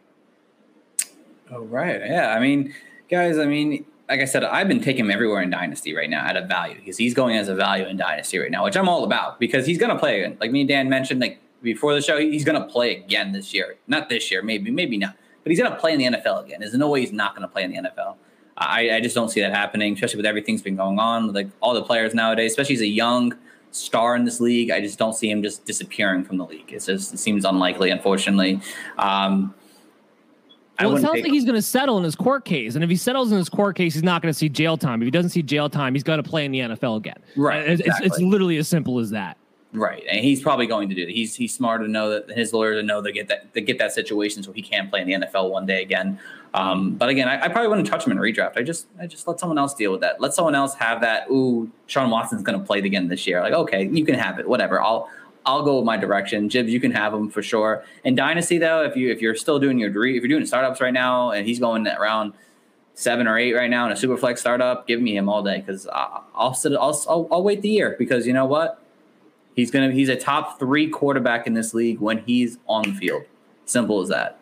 [1.51, 1.99] All right.
[2.05, 2.30] yeah.
[2.30, 2.74] I mean,
[3.09, 6.25] guys, I mean, like I said, I've been taking him everywhere in Dynasty right now
[6.25, 8.87] at a value because he's going as a value in Dynasty right now, which I'm
[8.87, 10.37] all about because he's going to play again.
[10.39, 13.53] Like me and Dan mentioned, like before the show, he's going to play again this
[13.53, 13.75] year.
[13.87, 16.61] Not this year, maybe, maybe not, but he's going to play in the NFL again.
[16.61, 18.15] There's no way he's not going to play in the NFL.
[18.57, 21.73] I, I just don't see that happening, especially with everything's been going on like all
[21.73, 23.33] the players nowadays, especially as a young
[23.71, 24.71] star in this league.
[24.71, 26.67] I just don't see him just disappearing from the league.
[26.67, 28.61] Just, it seems unlikely, unfortunately.
[28.97, 29.53] Um,
[30.80, 32.95] well, it sounds like he's going to settle in his court case, and if he
[32.95, 35.01] settles in his court case, he's not going to see jail time.
[35.01, 37.17] If he doesn't see jail time, he's going to play in the NFL again.
[37.36, 37.67] Right.
[37.67, 38.07] It's, exactly.
[38.07, 39.38] it's, literally as simple as that.
[39.73, 41.11] Right, and he's probably going to do that.
[41.11, 43.78] He's he's smart to know that his lawyer to know to get that to get
[43.80, 46.19] that situation so he can play in the NFL one day again.
[46.53, 48.57] Um, but again, I, I, probably wouldn't touch him in redraft.
[48.57, 50.21] I just I just let someone else deal with that.
[50.21, 51.30] Let someone else have that.
[51.30, 53.41] Ooh, Sean Watson's going to play again this year.
[53.41, 54.47] Like okay, you can have it.
[54.47, 54.82] Whatever.
[54.82, 55.09] I'll
[55.47, 56.49] I'll go with my direction.
[56.49, 57.85] Jibs, you can have him for sure.
[58.03, 60.93] And Dynasty though, if you if you're still doing your if you're doing startups right
[60.93, 62.33] now, and he's going around
[62.95, 65.87] seven or eight right now in a superflex startup, give me him all day because
[65.87, 66.73] I'll sit.
[66.73, 68.83] I'll, I'll I'll wait the year because you know what,
[69.55, 73.23] he's gonna he's a top three quarterback in this league when he's on the field.
[73.65, 74.39] Simple as that.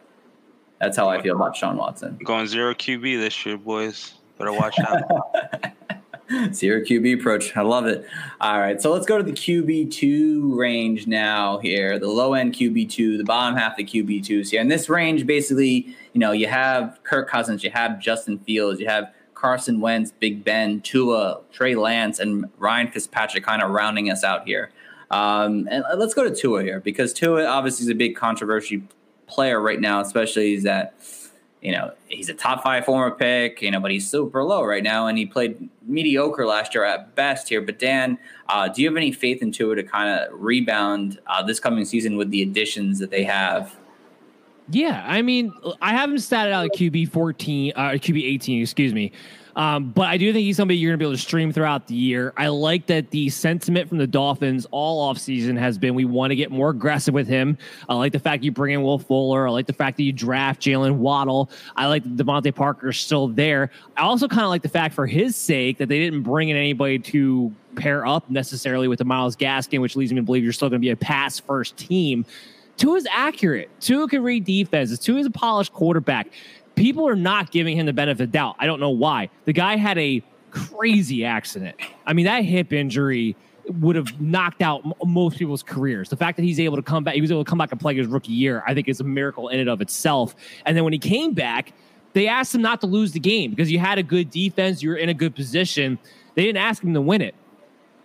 [0.82, 2.20] That's how I feel about Sean Watson.
[2.24, 4.16] Going zero QB this year, boys.
[4.40, 5.04] Better watch out.
[6.54, 7.56] Zero QB approach.
[7.56, 8.08] I love it.
[8.42, 8.82] All right.
[8.82, 12.00] So let's go to the QB2 range now here.
[12.00, 14.60] The low end QB2, the bottom half of the QB2s here.
[14.60, 18.88] And this range basically, you know, you have Kirk Cousins, you have Justin Fields, you
[18.88, 24.24] have Carson Wentz, Big Ben, Tua, Trey Lance, and Ryan Fitzpatrick kind of rounding us
[24.24, 24.72] out here.
[25.12, 28.82] Um, and let's go to Tua here because Tua obviously is a big controversy
[29.28, 30.96] player right now, especially is that
[31.66, 34.84] you know, he's a top five former pick, you know, but he's super low right
[34.84, 37.60] now, and he played mediocre last year at best here.
[37.60, 41.42] But Dan, uh, do you have any faith in Tua to kind of rebound uh,
[41.42, 43.76] this coming season with the additions that they have?
[44.70, 45.52] Yeah, I mean,
[45.82, 49.12] I haven't statted out a QB fourteen, uh, QB eighteen, excuse me.
[49.56, 51.88] Um, but I do think he's somebody you're going to be able to stream throughout
[51.88, 52.34] the year.
[52.36, 56.36] I like that the sentiment from the Dolphins all offseason has been we want to
[56.36, 57.58] get more aggressive with him.
[57.88, 59.48] I like the fact you bring in Will Fuller.
[59.48, 61.50] I like the fact that you draft Jaylen Waddle.
[61.76, 63.72] I like that DeVante Parker is still there.
[63.96, 66.58] I also kind of like the fact for his sake that they didn't bring in
[66.58, 70.54] anybody to pair up necessarily with the Myles Gaskin, which leads me to believe you're
[70.54, 72.26] still going to be a pass first team.
[72.78, 73.70] Tua is accurate.
[73.80, 75.00] Tua can read defenses.
[75.00, 76.28] Tua is a polished quarterback
[76.76, 78.56] people are not giving him the benefit of doubt.
[78.60, 79.30] I don't know why.
[79.46, 81.76] The guy had a crazy accident.
[82.06, 83.36] I mean, that hip injury
[83.68, 86.10] would have knocked out most people's careers.
[86.10, 87.80] The fact that he's able to come back, he was able to come back and
[87.80, 90.36] play his rookie year, I think is a miracle in and of itself.
[90.66, 91.74] And then when he came back,
[92.14, 94.90] they asked him not to lose the game because you had a good defense, you
[94.90, 95.98] were in a good position.
[96.36, 97.36] They didn't ask him to win it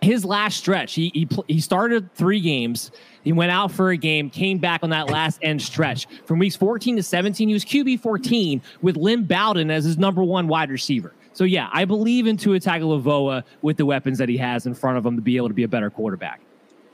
[0.01, 2.91] his last stretch, he, he he started three games.
[3.23, 6.07] He went out for a game, came back on that last end stretch.
[6.25, 10.23] From weeks 14 to 17, he was QB 14 with Lynn Bowden as his number
[10.23, 11.13] one wide receiver.
[11.33, 14.97] So yeah, I believe in Tua Tagovailoa with the weapons that he has in front
[14.97, 16.41] of him to be able to be a better quarterback.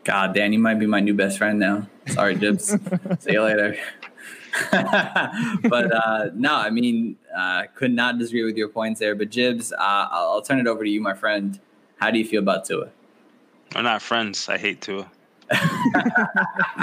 [0.04, 1.88] God, Dan, you might be my new best friend now.
[2.08, 2.68] Sorry, Jibs.
[3.20, 3.78] See you later.
[4.72, 9.16] but uh, no, I mean, uh, could not disagree with your points there.
[9.16, 11.60] But Jibs, uh, I'll, I'll turn it over to you, my friend.
[11.98, 12.90] How do you feel about Tua?
[13.76, 14.50] We're not friends.
[14.50, 15.10] I hate Tua.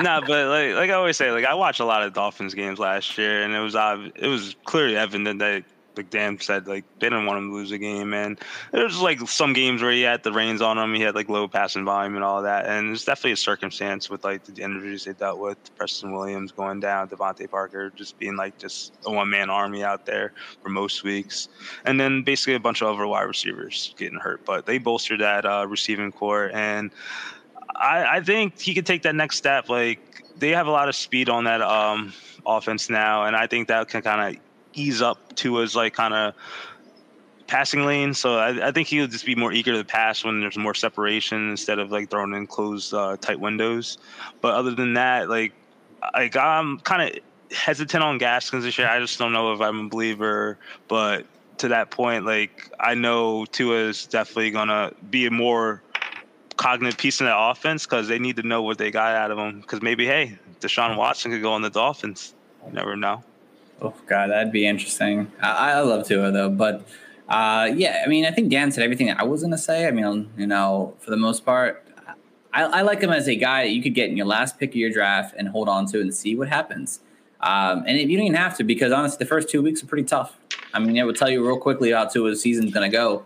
[0.02, 2.78] no, but like like I always say, like I watched a lot of Dolphins games
[2.78, 5.64] last year, and it was uh, it was clearly evident that
[6.02, 8.38] Dan said, like they didn't want him to lose a game, and
[8.72, 11.48] there's like some games where he had the reins on him, he had like low
[11.48, 15.12] passing volume and all that, and it's definitely a circumstance with like the injuries they
[15.12, 19.50] dealt with, Preston Williams going down, DeVante Parker just being like just a one man
[19.50, 20.32] army out there
[20.62, 21.48] for most weeks,
[21.84, 25.44] and then basically a bunch of other wide receivers getting hurt, but they bolstered that
[25.46, 26.90] uh, receiving core, and
[27.76, 30.00] I, I think he could take that next step, like.
[30.36, 32.12] They have a lot of speed on that um,
[32.44, 34.42] offense now, and I think that can kind of
[34.74, 36.34] ease up his like kind of
[37.46, 38.14] passing lane.
[38.14, 41.50] So I, I, think he'll just be more eager to pass when there's more separation
[41.50, 43.98] instead of like throwing in closed uh, tight windows.
[44.40, 45.52] But other than that, like
[46.14, 47.22] like I'm kind of
[47.54, 48.88] hesitant on Gaskins this year.
[48.88, 50.58] I just don't know if I'm a believer,
[50.88, 51.26] but
[51.58, 55.82] to that point, like I know Tua is definitely gonna be a more
[56.56, 59.38] cognitive piece in that offense because they need to know what they got out of
[59.38, 59.60] him.
[59.60, 62.34] Because maybe, hey, Deshaun Watson could go on the Dolphins.
[62.66, 63.22] You never know.
[63.82, 65.30] Oh God, that'd be interesting.
[65.40, 66.86] I, I love Tua though, but
[67.28, 69.86] uh, yeah, I mean, I think Dan said everything I was gonna say.
[69.86, 71.86] I mean, you know, for the most part,
[72.52, 74.70] I, I like him as a guy that you could get in your last pick
[74.70, 77.00] of your draft and hold on to and see what happens.
[77.40, 80.04] Um, and you don't even have to because honestly, the first two weeks are pretty
[80.04, 80.38] tough.
[80.72, 83.24] I mean, it will tell you real quickly how Tua's season's gonna go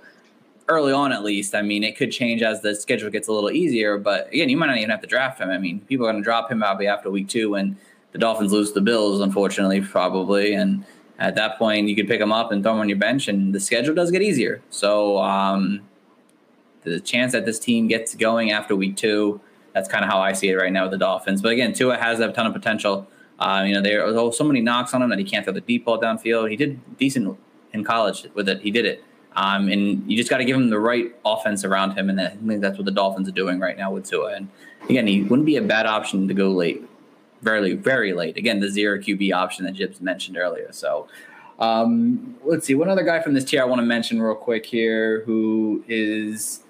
[0.69, 1.55] early on at least.
[1.55, 4.57] I mean, it could change as the schedule gets a little easier, but again, you
[4.57, 5.51] might not even have to draft him.
[5.51, 7.77] I mean, people are to drop him probably after week two when
[8.13, 10.55] the Dolphins lose the Bills, unfortunately, probably.
[10.55, 10.85] And
[11.19, 13.55] at that point, you could pick them up and throw them on your bench, and
[13.55, 14.63] the schedule does get easier.
[14.71, 15.83] So um,
[16.85, 19.41] the chance that this team gets going after week two,
[19.75, 21.43] that's kind of how I see it right now with the Dolphins.
[21.43, 23.07] But again, Tua has a ton of potential.
[23.39, 25.61] Uh, you know, there are so many knocks on him that he can't throw the
[25.61, 26.51] deep ball downfield.
[26.51, 27.39] He did decent
[27.73, 28.61] in college with it.
[28.63, 29.05] He did it.
[29.37, 32.31] Um, and you just got to give him the right offense around him, and I
[32.31, 34.35] think that's what the Dolphins are doing right now with Tua.
[34.35, 34.49] And
[34.89, 36.83] again, he wouldn't be a bad option to go late,
[37.43, 38.37] very very late.
[38.37, 40.73] Again, the zero QB option that Jibs mentioned earlier.
[40.73, 41.09] So
[41.59, 44.65] um, let's see one other guy from this tier I want to mention real quick
[44.65, 46.63] here, who is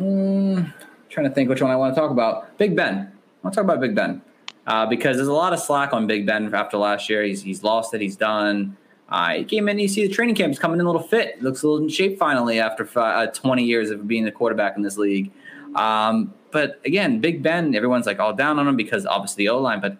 [0.00, 0.72] mm,
[1.10, 2.56] trying to think which one I want to talk about.
[2.58, 2.94] Big Ben.
[2.96, 3.06] I
[3.42, 4.22] want to talk about Big Ben
[4.66, 7.22] uh, because there's a lot of slack on Big Ben after last year.
[7.22, 8.00] He's he's lost it.
[8.00, 8.76] He's done.
[9.08, 11.42] Uh, he came in, you see the training camp is coming in a little fit.
[11.42, 14.82] Looks a little in shape finally after uh, 20 years of being the quarterback in
[14.82, 15.32] this league.
[15.74, 19.58] Um, but again, Big Ben, everyone's like all down on him because obviously the O
[19.58, 19.80] line.
[19.80, 19.96] But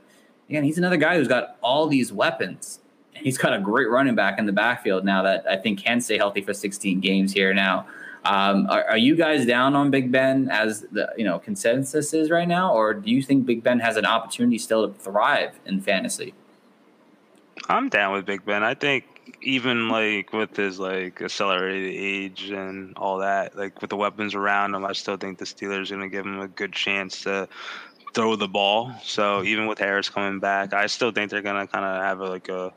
[0.48, 2.80] again, he's another guy who's got all these weapons.
[3.12, 6.16] He's got a great running back in the backfield now that I think can stay
[6.16, 7.86] healthy for 16 games here now.
[8.24, 12.30] Um, are, are, you guys down on Big Ben as the you know consensus is
[12.30, 15.80] right now, or do you think Big Ben has an opportunity still to thrive in
[15.80, 16.34] fantasy?
[17.68, 18.62] I'm down with Big Ben.
[18.62, 23.96] I think even like with his like accelerated age and all that, like with the
[23.96, 27.22] weapons around him, I still think the Steelers are gonna give him a good chance
[27.22, 27.48] to
[28.14, 28.92] throw the ball.
[29.02, 29.46] So mm-hmm.
[29.46, 32.48] even with Harris coming back, I still think they're gonna kind of have a, like
[32.48, 32.72] a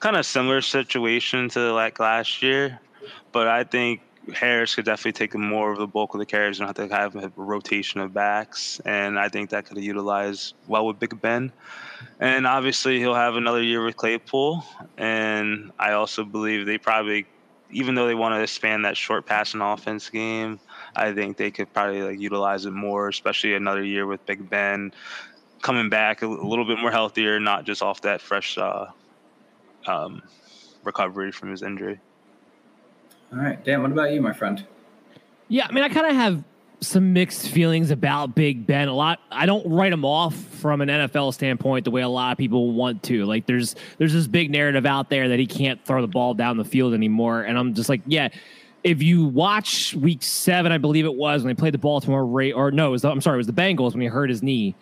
[0.00, 2.80] kind of similar situation to like last year.
[3.32, 4.00] But I think
[4.32, 7.16] Harris could definitely take more of the bulk of the carries and have to have
[7.16, 11.52] a rotation of backs, and I think that could utilize well with Big Ben.
[12.20, 14.64] And obviously, he'll have another year with Claypool.
[14.96, 17.26] And I also believe they probably,
[17.70, 20.60] even though they want to expand that short passing offense game,
[20.96, 24.92] I think they could probably like utilize it more, especially another year with Big Ben
[25.62, 28.86] coming back a, little bit more healthier, not just off that fresh uh,
[29.86, 30.22] um,
[30.84, 31.98] recovery from his injury.
[33.32, 33.82] All right, Dan.
[33.82, 34.64] What about you, my friend?
[35.48, 36.44] Yeah, I mean, I kind of have
[36.86, 38.88] some mixed feelings about Big Ben.
[38.88, 39.20] A lot.
[39.30, 42.72] I don't write him off from an NFL standpoint the way a lot of people
[42.72, 43.24] want to.
[43.24, 46.56] Like, there's there's this big narrative out there that he can't throw the ball down
[46.56, 48.28] the field anymore, and I'm just like, yeah.
[48.82, 52.52] If you watch Week Seven, I believe it was when they played the Baltimore Ray,
[52.52, 54.74] or no, was the, I'm sorry, it was the Bengals when he hurt his knee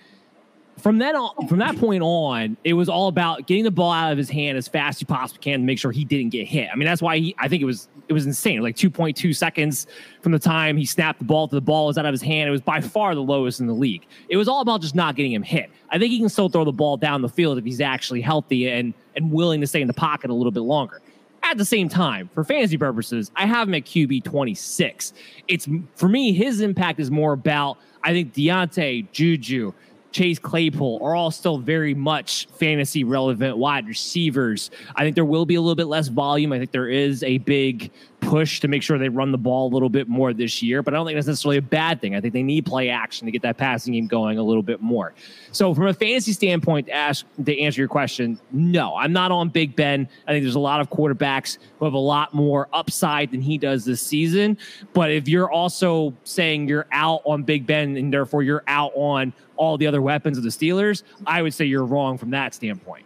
[0.79, 4.11] from then on, from that point on, it was all about getting the ball out
[4.11, 6.47] of his hand as fast as you possibly can to make sure he didn't get
[6.47, 6.69] hit.
[6.73, 7.35] I mean, that's why he.
[7.39, 8.63] I think it was it was insane.
[8.63, 9.87] Like 2.2 seconds
[10.23, 12.49] from the time he snapped the ball to the ball was out of his hand.
[12.49, 14.07] It was by far the lowest in the league.
[14.29, 15.71] It was all about just not getting him hit.
[15.91, 18.69] I think he can still throw the ball down the field if he's actually healthy
[18.69, 21.01] and and willing to stay in the pocket a little bit longer.
[21.45, 25.13] At the same time, for fantasy purposes, I have him at QB 26.
[25.49, 29.73] It's for me, his impact is more about I think Diontae, Juju.
[30.13, 34.71] Chase Claypool are all still very much fantasy relevant wide receivers.
[34.95, 36.53] I think there will be a little bit less volume.
[36.53, 37.91] I think there is a big
[38.23, 40.95] push to make sure they run the ball a little bit more this year, but
[40.95, 42.15] I don't think that's necessarily a bad thing.
[42.15, 44.81] I think they need play action to get that passing game going a little bit
[44.81, 45.13] more.
[45.51, 49.49] So, from a fantasy standpoint, to, ask, to answer your question, no, I'm not on
[49.49, 50.09] Big Ben.
[50.27, 53.59] I think there's a lot of quarterbacks who have a lot more upside than he
[53.59, 54.57] does this season.
[54.93, 59.33] But if you're also saying you're out on Big Ben and therefore you're out on
[59.57, 63.05] all the other weapons of the Steelers, I would say you're wrong from that standpoint.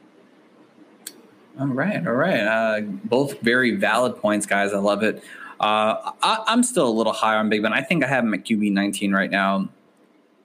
[1.58, 2.40] All right, all right.
[2.40, 4.74] Uh, both very valid points, guys.
[4.74, 5.22] I love it.
[5.58, 7.72] Uh, I, am still a little high on Big Ben.
[7.72, 9.68] I think I have him at QB 19 right now.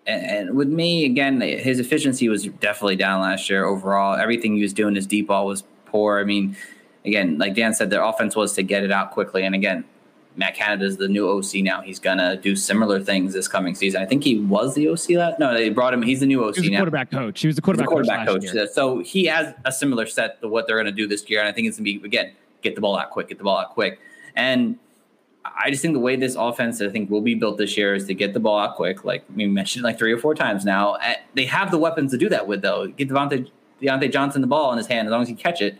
[0.07, 4.16] And, and, with me, again, his efficiency was definitely down last year overall.
[4.16, 6.20] Everything he was doing, his deep ball was poor.
[6.20, 6.55] I mean,
[7.03, 9.43] again, like Dan said, their offense was to get it out quickly.
[9.43, 9.84] And again,
[10.36, 11.82] Matt Canada is the new OC now.
[11.82, 14.02] He's gonna do similar things this coming season.
[14.02, 15.40] I think he was the OC last.
[15.40, 16.02] No, they brought him.
[16.02, 16.78] He's the new OC he was now.
[16.78, 17.42] Quarterback coach.
[17.42, 18.52] He was the quarterback, the quarterback coach.
[18.52, 18.70] coach.
[18.70, 21.40] So he has a similar set to what they're gonna do this year.
[21.40, 23.58] And I think it's gonna be again get the ball out quick, get the ball
[23.58, 24.00] out quick.
[24.36, 24.78] And
[25.44, 28.06] I just think the way this offense, I think, will be built this year is
[28.06, 29.04] to get the ball out quick.
[29.04, 30.98] Like we mentioned, like three or four times now.
[31.34, 32.88] They have the weapons to do that with, though.
[32.88, 33.50] Get Devontae,
[33.82, 35.08] Diontae Johnson the ball in his hand.
[35.08, 35.80] As long as he catch it,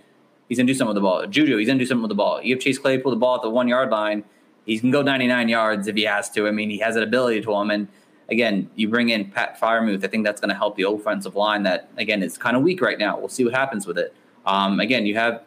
[0.50, 1.28] he's gonna do something with the ball.
[1.28, 2.42] Juju, he's gonna do something with the ball.
[2.42, 4.24] You have Chase Claypool the ball at the one yard line.
[4.66, 6.48] He can go 99 yards if he has to.
[6.48, 7.72] I mean, he has that ability to him.
[7.72, 7.88] And
[8.30, 10.04] again, you bring in Pat Freiermuth.
[10.04, 12.82] I think that's going to help the offensive line that, again, is kind of weak
[12.82, 13.18] right now.
[13.18, 14.14] We'll see what happens with it.
[14.46, 15.44] Um, again, you have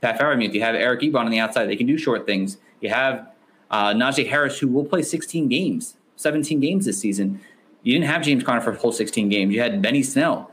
[0.00, 0.52] Pat Freiermuth.
[0.52, 1.66] You have Eric Ebron on the outside.
[1.66, 2.56] They can do short things.
[2.80, 3.28] You have
[3.70, 7.40] uh, Najee Harris, who will play 16 games, 17 games this season.
[7.82, 9.54] You didn't have James Conner for a whole 16 games.
[9.54, 10.50] You had Benny Snell.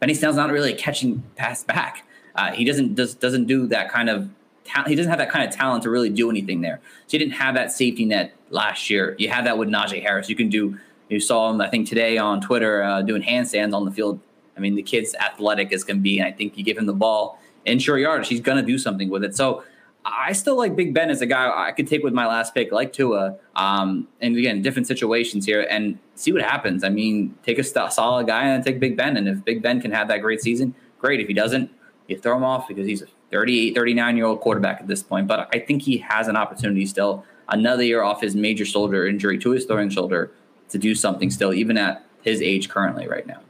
[0.00, 2.06] Benny Snell's not really a catching pass back.
[2.34, 4.30] Uh, he doesn't does, doesn't do that kind of
[4.64, 6.80] ta- he doesn't have that kind of talent to really do anything there.
[7.06, 9.14] So you didn't have that safety net last year.
[9.18, 10.28] You have that with Najee Harris.
[10.28, 10.78] You can do.
[11.08, 14.20] You saw him, I think, today on Twitter uh, doing handstands on the field.
[14.56, 16.92] I mean, the kid's athletic as can be, and I think you give him the
[16.92, 19.36] ball in short yardage, he's going to do something with it.
[19.36, 19.64] So
[20.04, 22.72] I still like Big Ben as a guy I could take with my last pick,
[22.72, 23.36] like Tua.
[23.54, 26.84] Um, and again, different situations here, and see what happens.
[26.84, 29.80] I mean, take a st- solid guy and take Big Ben, and if Big Ben
[29.80, 31.20] can have that great season, great.
[31.20, 31.70] If he doesn't,
[32.06, 35.26] you throw him off because he's a 38, 39 year old quarterback at this point.
[35.26, 39.38] But I think he has an opportunity still, another year off his major shoulder injury
[39.38, 40.32] to his throwing shoulder,
[40.70, 43.40] to do something still, even at his age currently right now.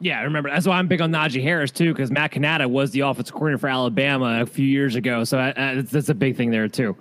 [0.00, 0.50] Yeah, I remember.
[0.50, 3.58] That's why I'm big on Najee Harris too, because Matt Canada was the offensive coordinator
[3.58, 5.22] for Alabama a few years ago.
[5.24, 6.96] So uh, uh that's a big thing there too.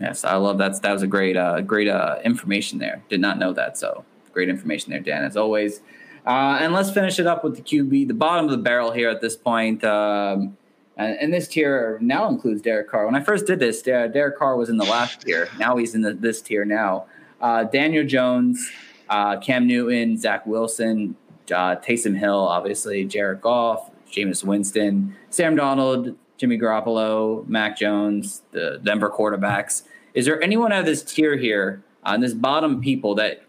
[0.00, 0.80] Yes, I love that.
[0.80, 3.02] That was a great, uh, great uh, information there.
[3.08, 3.76] Did not know that.
[3.76, 5.80] So great information there, Dan, as always.
[6.24, 9.08] Uh, and let's finish it up with the QB, the bottom of the barrel here
[9.08, 9.82] at this point.
[9.84, 10.56] Um,
[10.98, 13.06] and, and, this tier now includes Derek Carr.
[13.06, 15.48] When I first did this, Derek Carr was in the last tier.
[15.58, 17.06] Now he's in the, this tier now.
[17.40, 18.70] Uh, Daniel Jones,
[19.08, 21.16] uh, Cam Newton, Zach Wilson,
[21.50, 28.80] uh, Taysom Hill, obviously, Jared Goff, Jameis Winston, Sam Darnold, Jimmy Garoppolo, Mac Jones, the
[28.82, 29.82] Denver quarterbacks.
[30.14, 33.42] Is there anyone out of this tier here on this bottom people that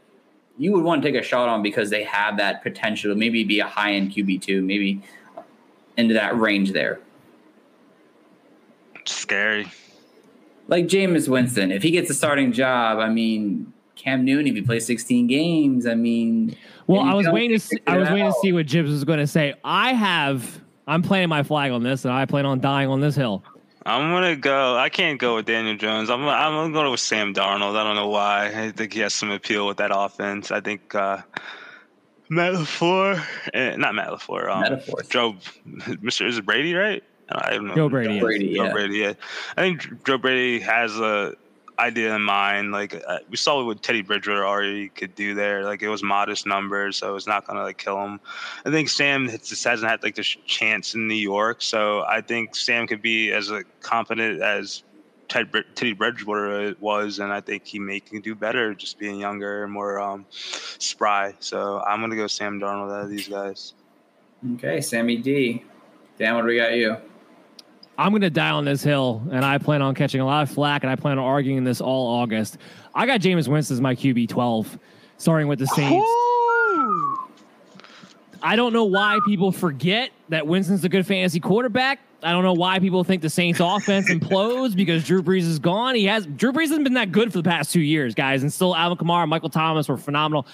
[0.58, 3.44] you would want to take a shot on because they have that potential to maybe
[3.44, 5.02] be a high end QB two, maybe
[5.98, 7.00] into that range there.
[9.10, 9.72] Scary.
[10.68, 14.62] Like Jameis Winston, if he gets a starting job, I mean, Cam Newton, if he
[14.62, 16.56] plays 16 games, I mean.
[16.88, 19.20] Well, I was waiting to see, I was waiting to see what Jibs was going
[19.20, 19.56] to say.
[19.64, 23.16] I have I'm planting my flag on this, and I plan on dying on this
[23.16, 23.44] hill.
[23.86, 24.76] I'm gonna go.
[24.76, 26.10] I can't go with Daniel Jones.
[26.10, 27.76] I'm I'm gonna go with Sam Darnold.
[27.76, 28.48] I don't know why.
[28.48, 30.50] I think he has some appeal with that offense.
[30.52, 31.22] I think uh,
[32.28, 34.50] Matt LaFleur, eh, not Matt LaFleur.
[34.50, 34.80] Um,
[35.10, 35.36] Joe,
[35.68, 36.28] Mr.
[36.28, 37.04] Is it Brady, right?
[37.32, 37.76] I don't know.
[37.76, 38.20] Joe Brady.
[38.20, 38.56] Joe Brady.
[38.56, 38.72] Joe.
[38.72, 38.98] Brady.
[38.98, 39.14] Yeah.
[39.58, 41.36] I think Joe Brady has a
[41.80, 42.72] idea in mind.
[42.72, 45.64] Like uh, we saw what Teddy Bridgewater already could do there.
[45.64, 48.20] Like it was modest numbers, so it's not gonna like kill him.
[48.66, 52.56] I think Sam just hasn't had like this chance in New York, so I think
[52.56, 54.84] Sam could be as a competent as
[55.30, 59.64] Ted, Teddy Bridgewater was, and I think he may can do better just being younger
[59.64, 61.34] and more um, spry.
[61.40, 63.74] So I'm gonna go Sam Darnold out of these guys.
[64.56, 65.64] Okay, Sammy D.
[66.18, 66.98] Dan, what do we got you?
[68.00, 70.50] I'm going to die on this hill, and I plan on catching a lot of
[70.50, 72.58] flack, and I plan on arguing this all August.
[72.96, 74.80] I got Jameis Winston as my QB 12,
[75.18, 76.08] starting with the Saints.
[78.42, 82.00] I don't know why people forget that Winston's a good fantasy quarterback.
[82.24, 85.96] I don't know why people think the Saints offense implodes because Drew Brees is gone.
[85.96, 88.54] He has Drew Brees hasn't been that good for the past two years, guys, and
[88.54, 90.48] still Alvin Kamara, Michael Thomas were phenomenal.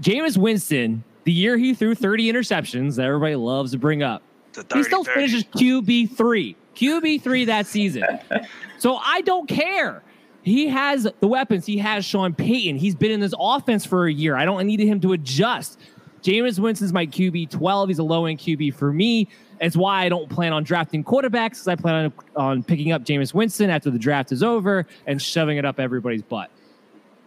[0.00, 4.22] Jameis Winston, the year he threw 30 interceptions that everybody loves to bring up,
[4.72, 5.14] he still 30.
[5.14, 8.04] finishes QB three, QB three that season.
[8.78, 10.02] so I don't care.
[10.42, 11.64] He has the weapons.
[11.64, 12.76] He has Sean Payton.
[12.76, 14.36] He's been in this offense for a year.
[14.36, 15.80] I don't need him to adjust.
[16.22, 17.88] Jameis Winston's my QB 12.
[17.88, 19.28] He's a low end QB for me.
[19.60, 23.04] It's why I don't plan on drafting quarterbacks because I plan on, on picking up
[23.04, 26.50] Jameis Winston after the draft is over and shoving it up everybody's butt.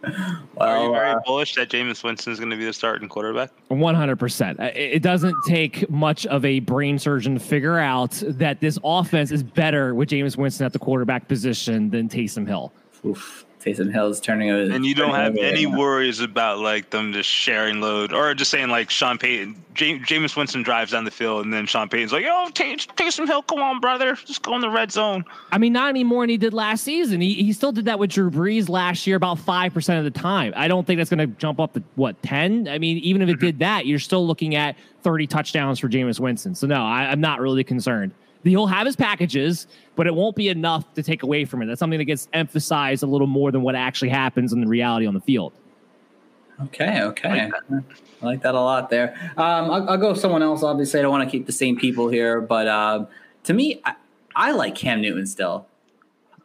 [0.02, 3.08] Well, Are you very uh, bullish that Jameis Winston is going to be the starting
[3.08, 3.50] quarterback?
[3.68, 4.58] One hundred percent.
[4.60, 9.42] It doesn't take much of a brain surgeon to figure out that this offense is
[9.42, 12.72] better with Jameis Winston at the quarterback position than Taysom Hill.
[13.04, 13.44] Oof.
[13.60, 14.72] Taysom Hill's turning over.
[14.72, 18.68] And you don't have any worries about like them just sharing load or just saying
[18.68, 22.24] like Sean Payton, James, Jameis Winston drives down the field and then Sean Payton's like,
[22.28, 25.24] oh, Tay- Taysom Hill, come on, brother, just go in the red zone.
[25.50, 27.20] I mean, not anymore than he did last season.
[27.20, 30.52] He, he still did that with Drew Brees last year about 5% of the time.
[30.56, 32.68] I don't think that's going to jump up to what, 10?
[32.68, 33.46] I mean, even if it mm-hmm.
[33.46, 36.54] did that, you're still looking at 30 touchdowns for Jameis Winston.
[36.54, 38.12] So no, I, I'm not really concerned.
[38.44, 39.66] He'll have his packages,
[39.96, 41.66] but it won't be enough to take away from it.
[41.66, 45.06] That's something that gets emphasized a little more than what actually happens in the reality
[45.06, 45.52] on the field.
[46.66, 47.50] Okay, okay.
[48.20, 49.14] I like that a lot there.
[49.36, 50.62] Um, I'll, I'll, go with someone else.
[50.62, 53.06] Obviously, I don't want to keep the same people here, but uh,
[53.44, 53.94] to me, I,
[54.34, 55.66] I, like Cam Newton still.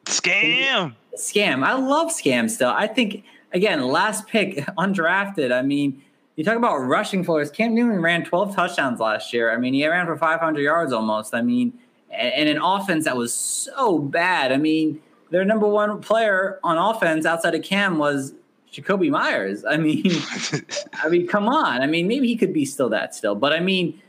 [0.05, 0.93] Scam.
[1.17, 1.63] Scam.
[1.63, 2.69] I love Scam still.
[2.69, 3.23] I think
[3.53, 5.51] again, last pick undrafted.
[5.51, 6.03] I mean,
[6.35, 7.49] you talk about rushing floors.
[7.49, 9.51] Cam Newton ran 12 touchdowns last year.
[9.51, 11.33] I mean, he ran for 500 yards almost.
[11.33, 11.73] I mean,
[12.13, 14.51] and an offense that was so bad.
[14.51, 18.33] I mean, their number one player on offense outside of Cam was
[18.71, 19.63] Jakobi Meyers.
[19.65, 20.11] I mean,
[21.03, 21.81] I mean, come on.
[21.81, 24.01] I mean, maybe he could be still that still, but I mean,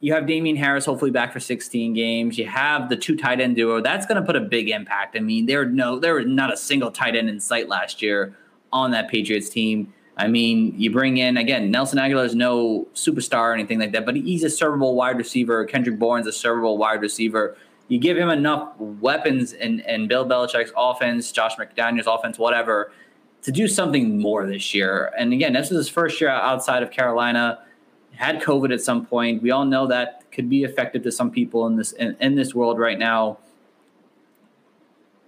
[0.00, 2.38] you have Damien Harris hopefully back for 16 games.
[2.38, 3.82] You have the two tight end duo.
[3.82, 5.14] That's going to put a big impact.
[5.14, 8.00] I mean, there were no there was not a single tight end in sight last
[8.00, 8.34] year
[8.72, 9.92] on that Patriots team.
[10.20, 14.04] I mean, you bring in again Nelson Agholor is no superstar or anything like that,
[14.04, 15.64] but he's a servable wide receiver.
[15.64, 17.56] Kendrick Bourne's a servable wide receiver.
[17.88, 22.92] You give him enough weapons and and Bill Belichick's offense, Josh McDaniels' offense, whatever,
[23.40, 25.10] to do something more this year.
[25.18, 27.60] And again, this is his first year outside of Carolina
[28.12, 29.42] had COVID at some point.
[29.42, 32.54] We all know that could be effective to some people in this in, in this
[32.54, 33.38] world right now.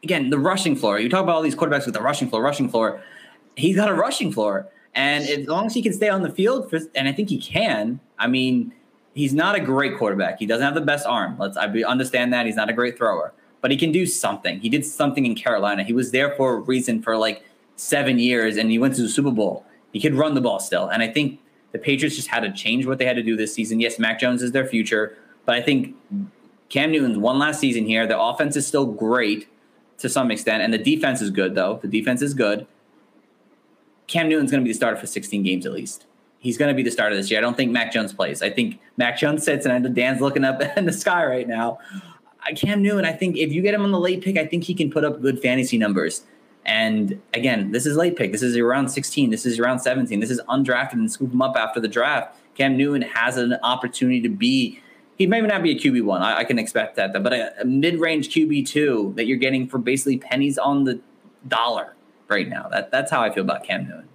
[0.04, 0.98] Again, the rushing floor.
[0.98, 3.00] You talk about all these quarterbacks with the rushing floor, rushing floor.
[3.56, 6.68] He's got a rushing floor, and as long as he can stay on the field,
[6.68, 8.00] for, and I think he can.
[8.18, 8.72] I mean,
[9.14, 10.38] he's not a great quarterback.
[10.38, 11.36] He doesn't have the best arm.
[11.38, 14.60] Let's I understand that he's not a great thrower, but he can do something.
[14.60, 15.82] He did something in Carolina.
[15.84, 17.42] He was there for a reason for like
[17.76, 19.64] seven years, and he went to the Super Bowl.
[19.92, 21.40] He could run the ball still, and I think
[21.72, 23.80] the Patriots just had to change what they had to do this season.
[23.80, 25.16] Yes, Mac Jones is their future,
[25.46, 25.96] but I think
[26.68, 28.06] Cam Newton's one last season here.
[28.06, 29.48] The offense is still great
[29.98, 31.78] to some extent, and the defense is good, though.
[31.82, 32.66] The defense is good.
[34.12, 36.04] Cam Newton's going to be the starter for 16 games at least.
[36.38, 37.38] He's going to be the starter this year.
[37.38, 38.42] I don't think Mac Jones plays.
[38.42, 41.78] I think Mac Jones sits, and Dan's looking up in the sky right now.
[42.56, 44.74] Cam Newton, I think if you get him on the late pick, I think he
[44.74, 46.24] can put up good fantasy numbers.
[46.66, 48.32] And again, this is late pick.
[48.32, 49.30] This is around 16.
[49.30, 50.20] This is around 17.
[50.20, 52.36] This is undrafted and scoop him up after the draft.
[52.54, 54.80] Cam Newton has an opportunity to be.
[55.16, 56.20] He may not be a QB one.
[56.20, 59.78] I, I can expect that, but a, a mid-range QB two that you're getting for
[59.78, 61.00] basically pennies on the
[61.48, 61.94] dollar
[62.32, 62.68] right now.
[62.70, 64.08] That that's how I feel about Cam Newton.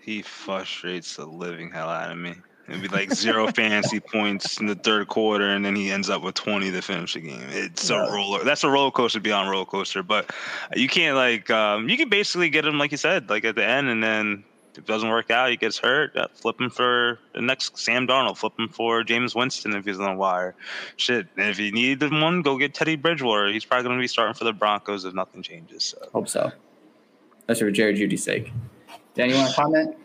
[0.00, 2.34] He frustrates the living hell out of me.
[2.68, 6.22] It'd be like zero fantasy points in the third quarter, and then he ends up
[6.22, 7.46] with twenty to finish the game.
[7.48, 8.06] It's yeah.
[8.06, 8.44] a roller.
[8.44, 10.02] That's a roller coaster beyond roller coaster.
[10.02, 10.30] But
[10.74, 13.64] you can't like um, you can basically get him like you said, like at the
[13.64, 14.44] end, and then
[14.78, 16.16] if it doesn't work out, he gets hurt.
[16.16, 18.36] Uh, flip him for the next Sam Darnold.
[18.36, 20.54] Flip him for James Winston if he's on the wire.
[20.96, 21.26] Shit.
[21.36, 23.48] And if you need one, go get Teddy Bridgewater.
[23.48, 25.84] He's probably going to be starting for the Broncos if nothing changes.
[25.84, 26.08] So.
[26.12, 26.52] Hope so.
[27.48, 28.52] That's for Jerry Jeudy's sake.
[29.14, 29.96] Dan, you want to comment?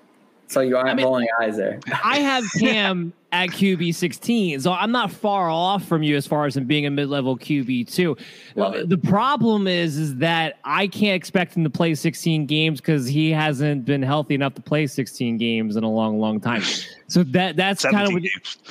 [0.48, 1.80] So you aren't I mean, rolling eyes there.
[2.04, 6.46] I have Cam at QB 16, so I'm not far off from you as far
[6.46, 8.16] as him being a mid-level QB too.
[8.56, 13.32] The problem is, is that I can't expect him to play 16 games because he
[13.32, 16.62] hasn't been healthy enough to play 16 games in a long, long time.
[17.08, 18.24] So that that's kind of what,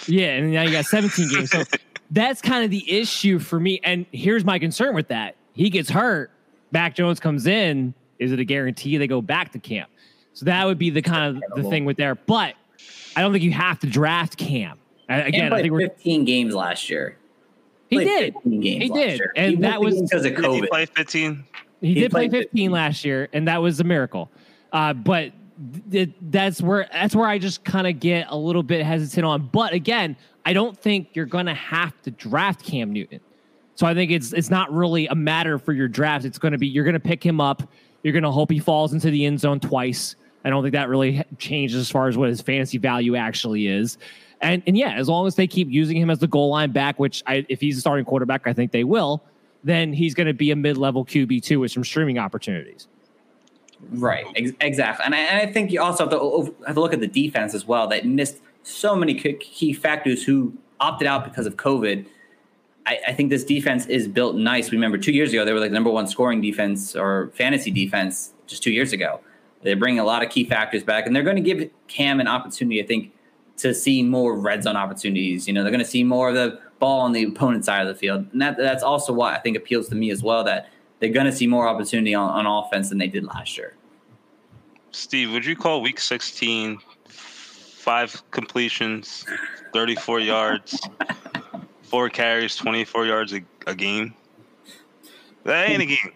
[0.09, 1.51] yeah, and now you got 17 games.
[1.51, 1.65] So
[2.11, 3.81] that's kind of the issue for me.
[3.85, 6.31] And here's my concern with that: he gets hurt,
[6.71, 7.95] Mac Jones comes in.
[8.23, 9.87] Is it a guarantee they go back to Cam?
[10.35, 12.15] So that would be the kind of the thing with there.
[12.15, 12.55] But
[13.17, 14.79] I don't think you have to draft Cam.
[15.09, 17.19] Again, I think we're 15 games last year.
[17.91, 18.35] He did.
[18.45, 19.33] He did, year.
[19.37, 20.55] and he that was because of COVID.
[20.55, 21.45] Did he play 15.
[21.83, 24.31] He, he did play 15, 15 last year, and that was a miracle.
[24.73, 25.33] Uh, but
[25.91, 29.49] th- that's where that's where I just kind of get a little bit hesitant on.
[29.49, 30.17] But again,
[30.47, 33.21] I don't think you're going to have to draft Cam Newton.
[33.75, 36.25] So I think it's it's not really a matter for your draft.
[36.25, 37.63] It's going to be you're going to pick him up.
[38.03, 40.17] You're going to hope he falls into the end zone twice.
[40.45, 43.97] I don't think that really changes as far as what his fantasy value actually is.
[44.41, 46.99] And and yeah, as long as they keep using him as the goal line back,
[46.99, 49.23] which I, if he's a starting quarterback, I think they will,
[49.63, 52.89] then he's going to be a mid level QB two with some streaming opportunities.
[53.91, 55.05] Right, ex- exactly.
[55.05, 57.53] And I, and I, think you also have to, have to look at the defense
[57.55, 57.89] as well.
[57.89, 62.07] That missed so many key factors who opted out because of COVID.
[62.87, 64.71] I, I, think this defense is built nice.
[64.71, 67.71] We remember, two years ago they were like the number one scoring defense or fantasy
[67.71, 69.21] defense just two years ago.
[69.63, 72.27] They're bringing a lot of key factors back, and they're going to give Cam an
[72.27, 73.13] opportunity, I think,
[73.59, 75.47] to see more red zone opportunities.
[75.47, 77.89] You know, they're going to see more of the ball on the opponent side of
[77.89, 80.43] the field, and that, that's also what I think appeals to me as well.
[80.43, 80.69] That
[80.99, 83.77] they're going to see more opportunity on, on offense than they did last year.
[84.91, 86.81] Steve, would you call Week 16
[87.83, 89.27] five completions,
[89.73, 90.89] 34 yards,
[91.93, 94.15] four carries, 24 yards a, a game?
[95.45, 96.13] That ain't a game.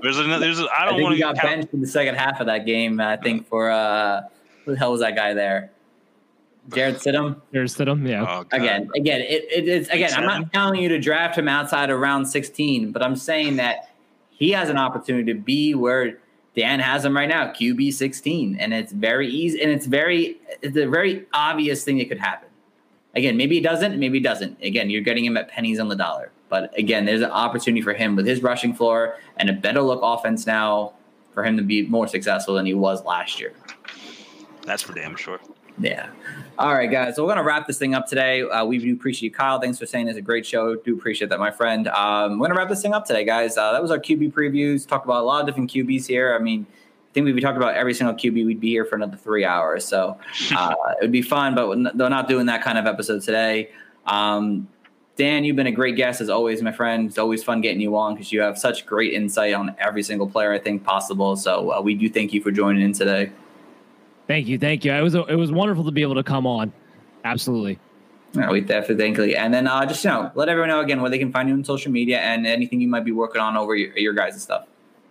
[0.00, 1.16] There's a there's a, I don't want to.
[1.16, 1.56] He got count.
[1.56, 3.00] benched in the second half of that game.
[3.00, 4.22] I think for uh,
[4.64, 5.72] who the hell was that guy there?
[6.72, 7.40] Jarrett Stidham.
[7.52, 8.24] Jarrett Stidham, yeah.
[8.28, 10.12] Oh, again, again, it, it, it's again.
[10.14, 13.90] I'm not telling you to draft him outside of round 16, but I'm saying that
[14.30, 16.18] he has an opportunity to be where
[16.54, 20.76] Dan has him right now, QB 16, and it's very easy and it's very it's
[20.76, 22.48] a very obvious thing that could happen.
[23.14, 24.62] Again, maybe it doesn't, maybe it doesn't.
[24.62, 26.30] Again, you're getting him at pennies on the dollar.
[26.48, 30.00] But again, there's an opportunity for him with his rushing floor and a better look
[30.02, 30.92] offense now
[31.34, 33.52] for him to be more successful than he was last year.
[34.64, 35.40] That's for damn sure.
[35.78, 36.10] Yeah.
[36.58, 37.16] All right, guys.
[37.16, 38.42] So we're gonna wrap this thing up today.
[38.42, 39.58] Uh, we do appreciate Kyle.
[39.58, 40.76] Thanks for saying it's a great show.
[40.76, 41.88] Do appreciate that, my friend.
[41.88, 43.56] Um, we're gonna wrap this thing up today, guys.
[43.56, 44.86] Uh, that was our QB previews.
[44.86, 46.36] Talked about a lot of different QBs here.
[46.38, 46.66] I mean,
[47.12, 49.84] think if we talked about every single QB, we'd be here for another three hours.
[49.84, 50.18] So
[50.56, 53.70] uh, it would be fun, but they're not doing that kind of episode today.
[54.06, 54.68] Um,
[55.16, 57.08] Dan, you've been a great guest as always, my friend.
[57.08, 60.26] It's always fun getting you on because you have such great insight on every single
[60.26, 61.36] player I think possible.
[61.36, 63.30] So uh, we do thank you for joining in today.
[64.26, 64.92] Thank you, thank you.
[64.92, 66.72] It was it was wonderful to be able to come on.
[67.24, 67.78] Absolutely.
[68.32, 69.36] Yeah, we definitely thank you.
[69.36, 71.54] And then uh, just you know, let everyone know again where they can find you
[71.54, 74.66] on social media and anything you might be working on over your, your guys' stuff.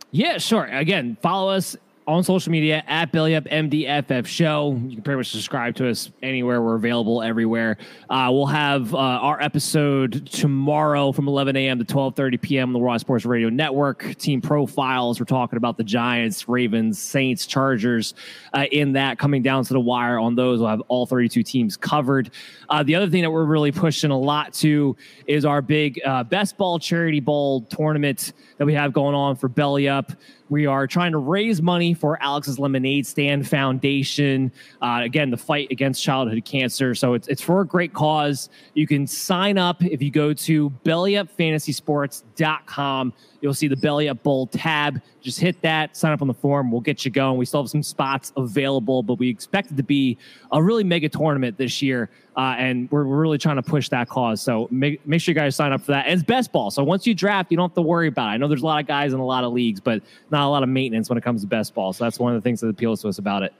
[0.10, 0.66] Yeah, sure.
[0.66, 4.80] Again, follow us on social media at Belly Up MDFF Show.
[4.88, 6.62] You can pretty much subscribe to us anywhere.
[6.62, 7.78] We're available everywhere.
[8.10, 11.80] Uh, we'll have uh, our episode tomorrow from 11 a.m.
[11.80, 12.70] to 12:30 p.m.
[12.70, 14.16] on the Raw Sports Radio Network.
[14.16, 15.20] Team profiles.
[15.20, 18.14] We're talking about the Giants, Ravens, Saints, Chargers.
[18.54, 21.78] Uh, in that, coming down to the wire on those, we'll have all 32 teams
[21.78, 22.32] covered.
[22.70, 24.96] Uh, the other thing that we're really pushing a lot to
[25.28, 29.48] is our big uh, best ball charity bowl tournament that we have going on for
[29.48, 30.12] Belly Up.
[30.52, 34.52] We are trying to raise money for Alex's Lemonade Stand Foundation.
[34.82, 36.94] Uh, again, the fight against childhood cancer.
[36.94, 38.50] So it's, it's for a great cause.
[38.74, 43.14] You can sign up if you go to bellyupfantasysports.com.
[43.42, 45.02] You'll see the Belly Up Bowl tab.
[45.22, 46.72] Just hit that, sign up on the form.
[46.72, 47.38] We'll get you going.
[47.38, 50.18] We still have some spots available, but we expect it to be
[50.52, 52.10] a really mega tournament this year.
[52.38, 54.42] Uh, and we're, we're really trying to push that cause.
[54.42, 56.06] So make, make sure you guys sign up for that.
[56.06, 56.72] And it's best ball.
[56.72, 58.32] So once you draft, you don't have to worry about it.
[58.32, 60.50] I know there's a lot of guys in a lot of leagues, but not a
[60.50, 61.94] lot of maintenance when it comes to best ball.
[61.94, 63.54] So that's one of the things that appeals to us about it.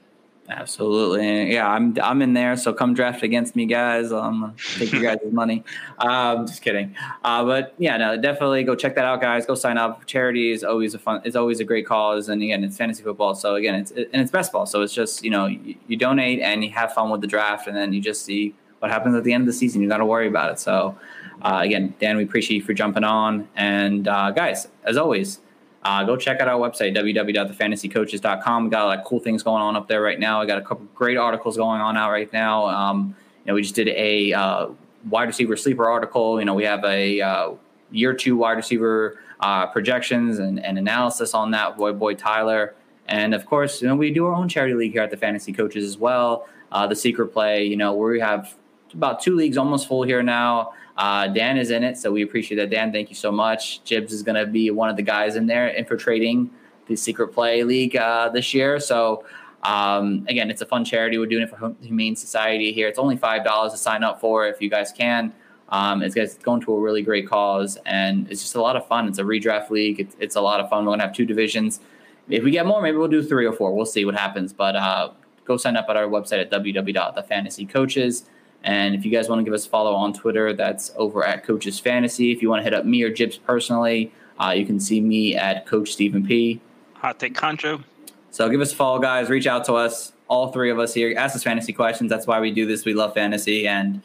[0.48, 1.54] Absolutely.
[1.54, 2.56] Yeah, I'm I'm in there.
[2.56, 4.12] So come draft against me, guys.
[4.12, 5.62] Um, take your guys' money.
[5.98, 6.96] Um, just kidding.
[7.22, 9.46] Uh, but yeah, no, definitely go check that out, guys.
[9.46, 10.04] Go sign up.
[10.06, 11.22] Charity is always a fun.
[11.24, 13.36] It's always a great cause, and again, it's fantasy football.
[13.36, 14.66] So again, it's it, and it's best ball.
[14.66, 17.68] So it's just you know you, you donate and you have fun with the draft,
[17.68, 19.80] and then you just see what happens at the end of the season.
[19.80, 20.58] You got to worry about it.
[20.58, 20.98] So
[21.42, 25.38] uh, again, Dan, we appreciate you for jumping on, and uh, guys, as always
[25.84, 28.64] uh, go check out our website, www.thefantasycoaches.com.
[28.64, 30.40] We got a lot of cool things going on up there right now.
[30.40, 32.66] I got a couple great articles going on out right now.
[32.68, 34.68] Um, you know, we just did a uh,
[35.08, 36.38] wide receiver sleeper article.
[36.38, 37.52] You know, we have a uh,
[37.90, 41.76] year two wide receiver uh, projections and, and, analysis on that.
[41.76, 42.76] Boy, boy, Tyler.
[43.08, 45.52] And of course, you know, we do our own charity league here at the Fantasy
[45.52, 46.46] Coaches as well.
[46.70, 48.54] Uh, the secret play, you know, where we have
[48.94, 50.72] about two leagues almost full here now.
[50.96, 52.70] Uh, Dan is in it, so we appreciate that.
[52.70, 53.82] Dan, thank you so much.
[53.84, 56.50] Jibs is going to be one of the guys in there infiltrating
[56.86, 58.78] the Secret Play League uh, this year.
[58.78, 59.24] So,
[59.62, 61.18] um, again, it's a fun charity.
[61.18, 62.88] We're doing it for Humane Society here.
[62.88, 65.32] It's only five dollars to sign up for if you guys can.
[65.70, 69.08] Um, it's, going to a really great cause, and it's just a lot of fun.
[69.08, 70.00] It's a redraft league.
[70.00, 70.84] It's, it's a lot of fun.
[70.84, 71.80] We're to have two divisions.
[72.28, 73.74] If we get more, maybe we'll do three or four.
[73.74, 74.52] We'll see what happens.
[74.52, 75.12] But uh,
[75.46, 78.24] go sign up at our website at www.thefantasycoaches.
[78.64, 81.44] And if you guys want to give us a follow on Twitter, that's over at
[81.44, 82.32] Coaches Fantasy.
[82.32, 85.34] If you want to hit up me or Jibs personally, uh, you can see me
[85.34, 86.60] at Coach Stephen P.
[86.94, 87.82] Hot take Concho.
[88.30, 89.28] So give us a follow, guys.
[89.28, 91.14] Reach out to us, all three of us here.
[91.18, 92.08] Ask us fantasy questions.
[92.08, 92.84] That's why we do this.
[92.84, 94.02] We love fantasy, and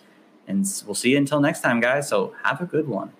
[0.48, 2.10] and we'll see you until next time, guys.
[2.10, 3.14] So have a good one.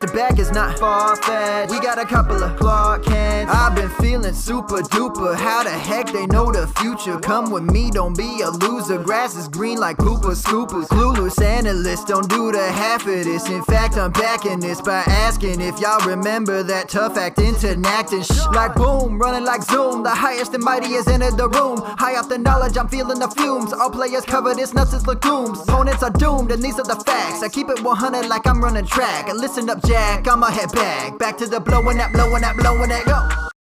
[0.00, 1.70] The bag is not far fetched.
[1.70, 3.52] We got a couple of Clark Kents.
[3.52, 5.36] I've been feeling super duper.
[5.36, 7.18] How the heck they know the future?
[7.20, 8.96] Come with me, don't be a loser.
[8.96, 10.86] Grass is green like Cooper Scoopers.
[10.88, 13.50] Clueless analysts don't do the half of this.
[13.50, 18.22] In fact, I'm backing this by asking if y'all remember that tough act interacting.
[18.22, 20.02] Shh, like boom, running like zoom.
[20.02, 21.76] The highest and mightiest entered the room.
[21.82, 23.74] High off the knowledge, I'm feeling the fumes.
[23.74, 25.60] All players covered this nuts as legumes.
[25.60, 27.42] Opponents are doomed, and these are the facts.
[27.42, 29.28] I keep it 100 like I'm running track.
[29.28, 31.18] And listen up, Jack, I'ma head back.
[31.18, 33.59] Back to the blowing that, blowing that, blowing that, go.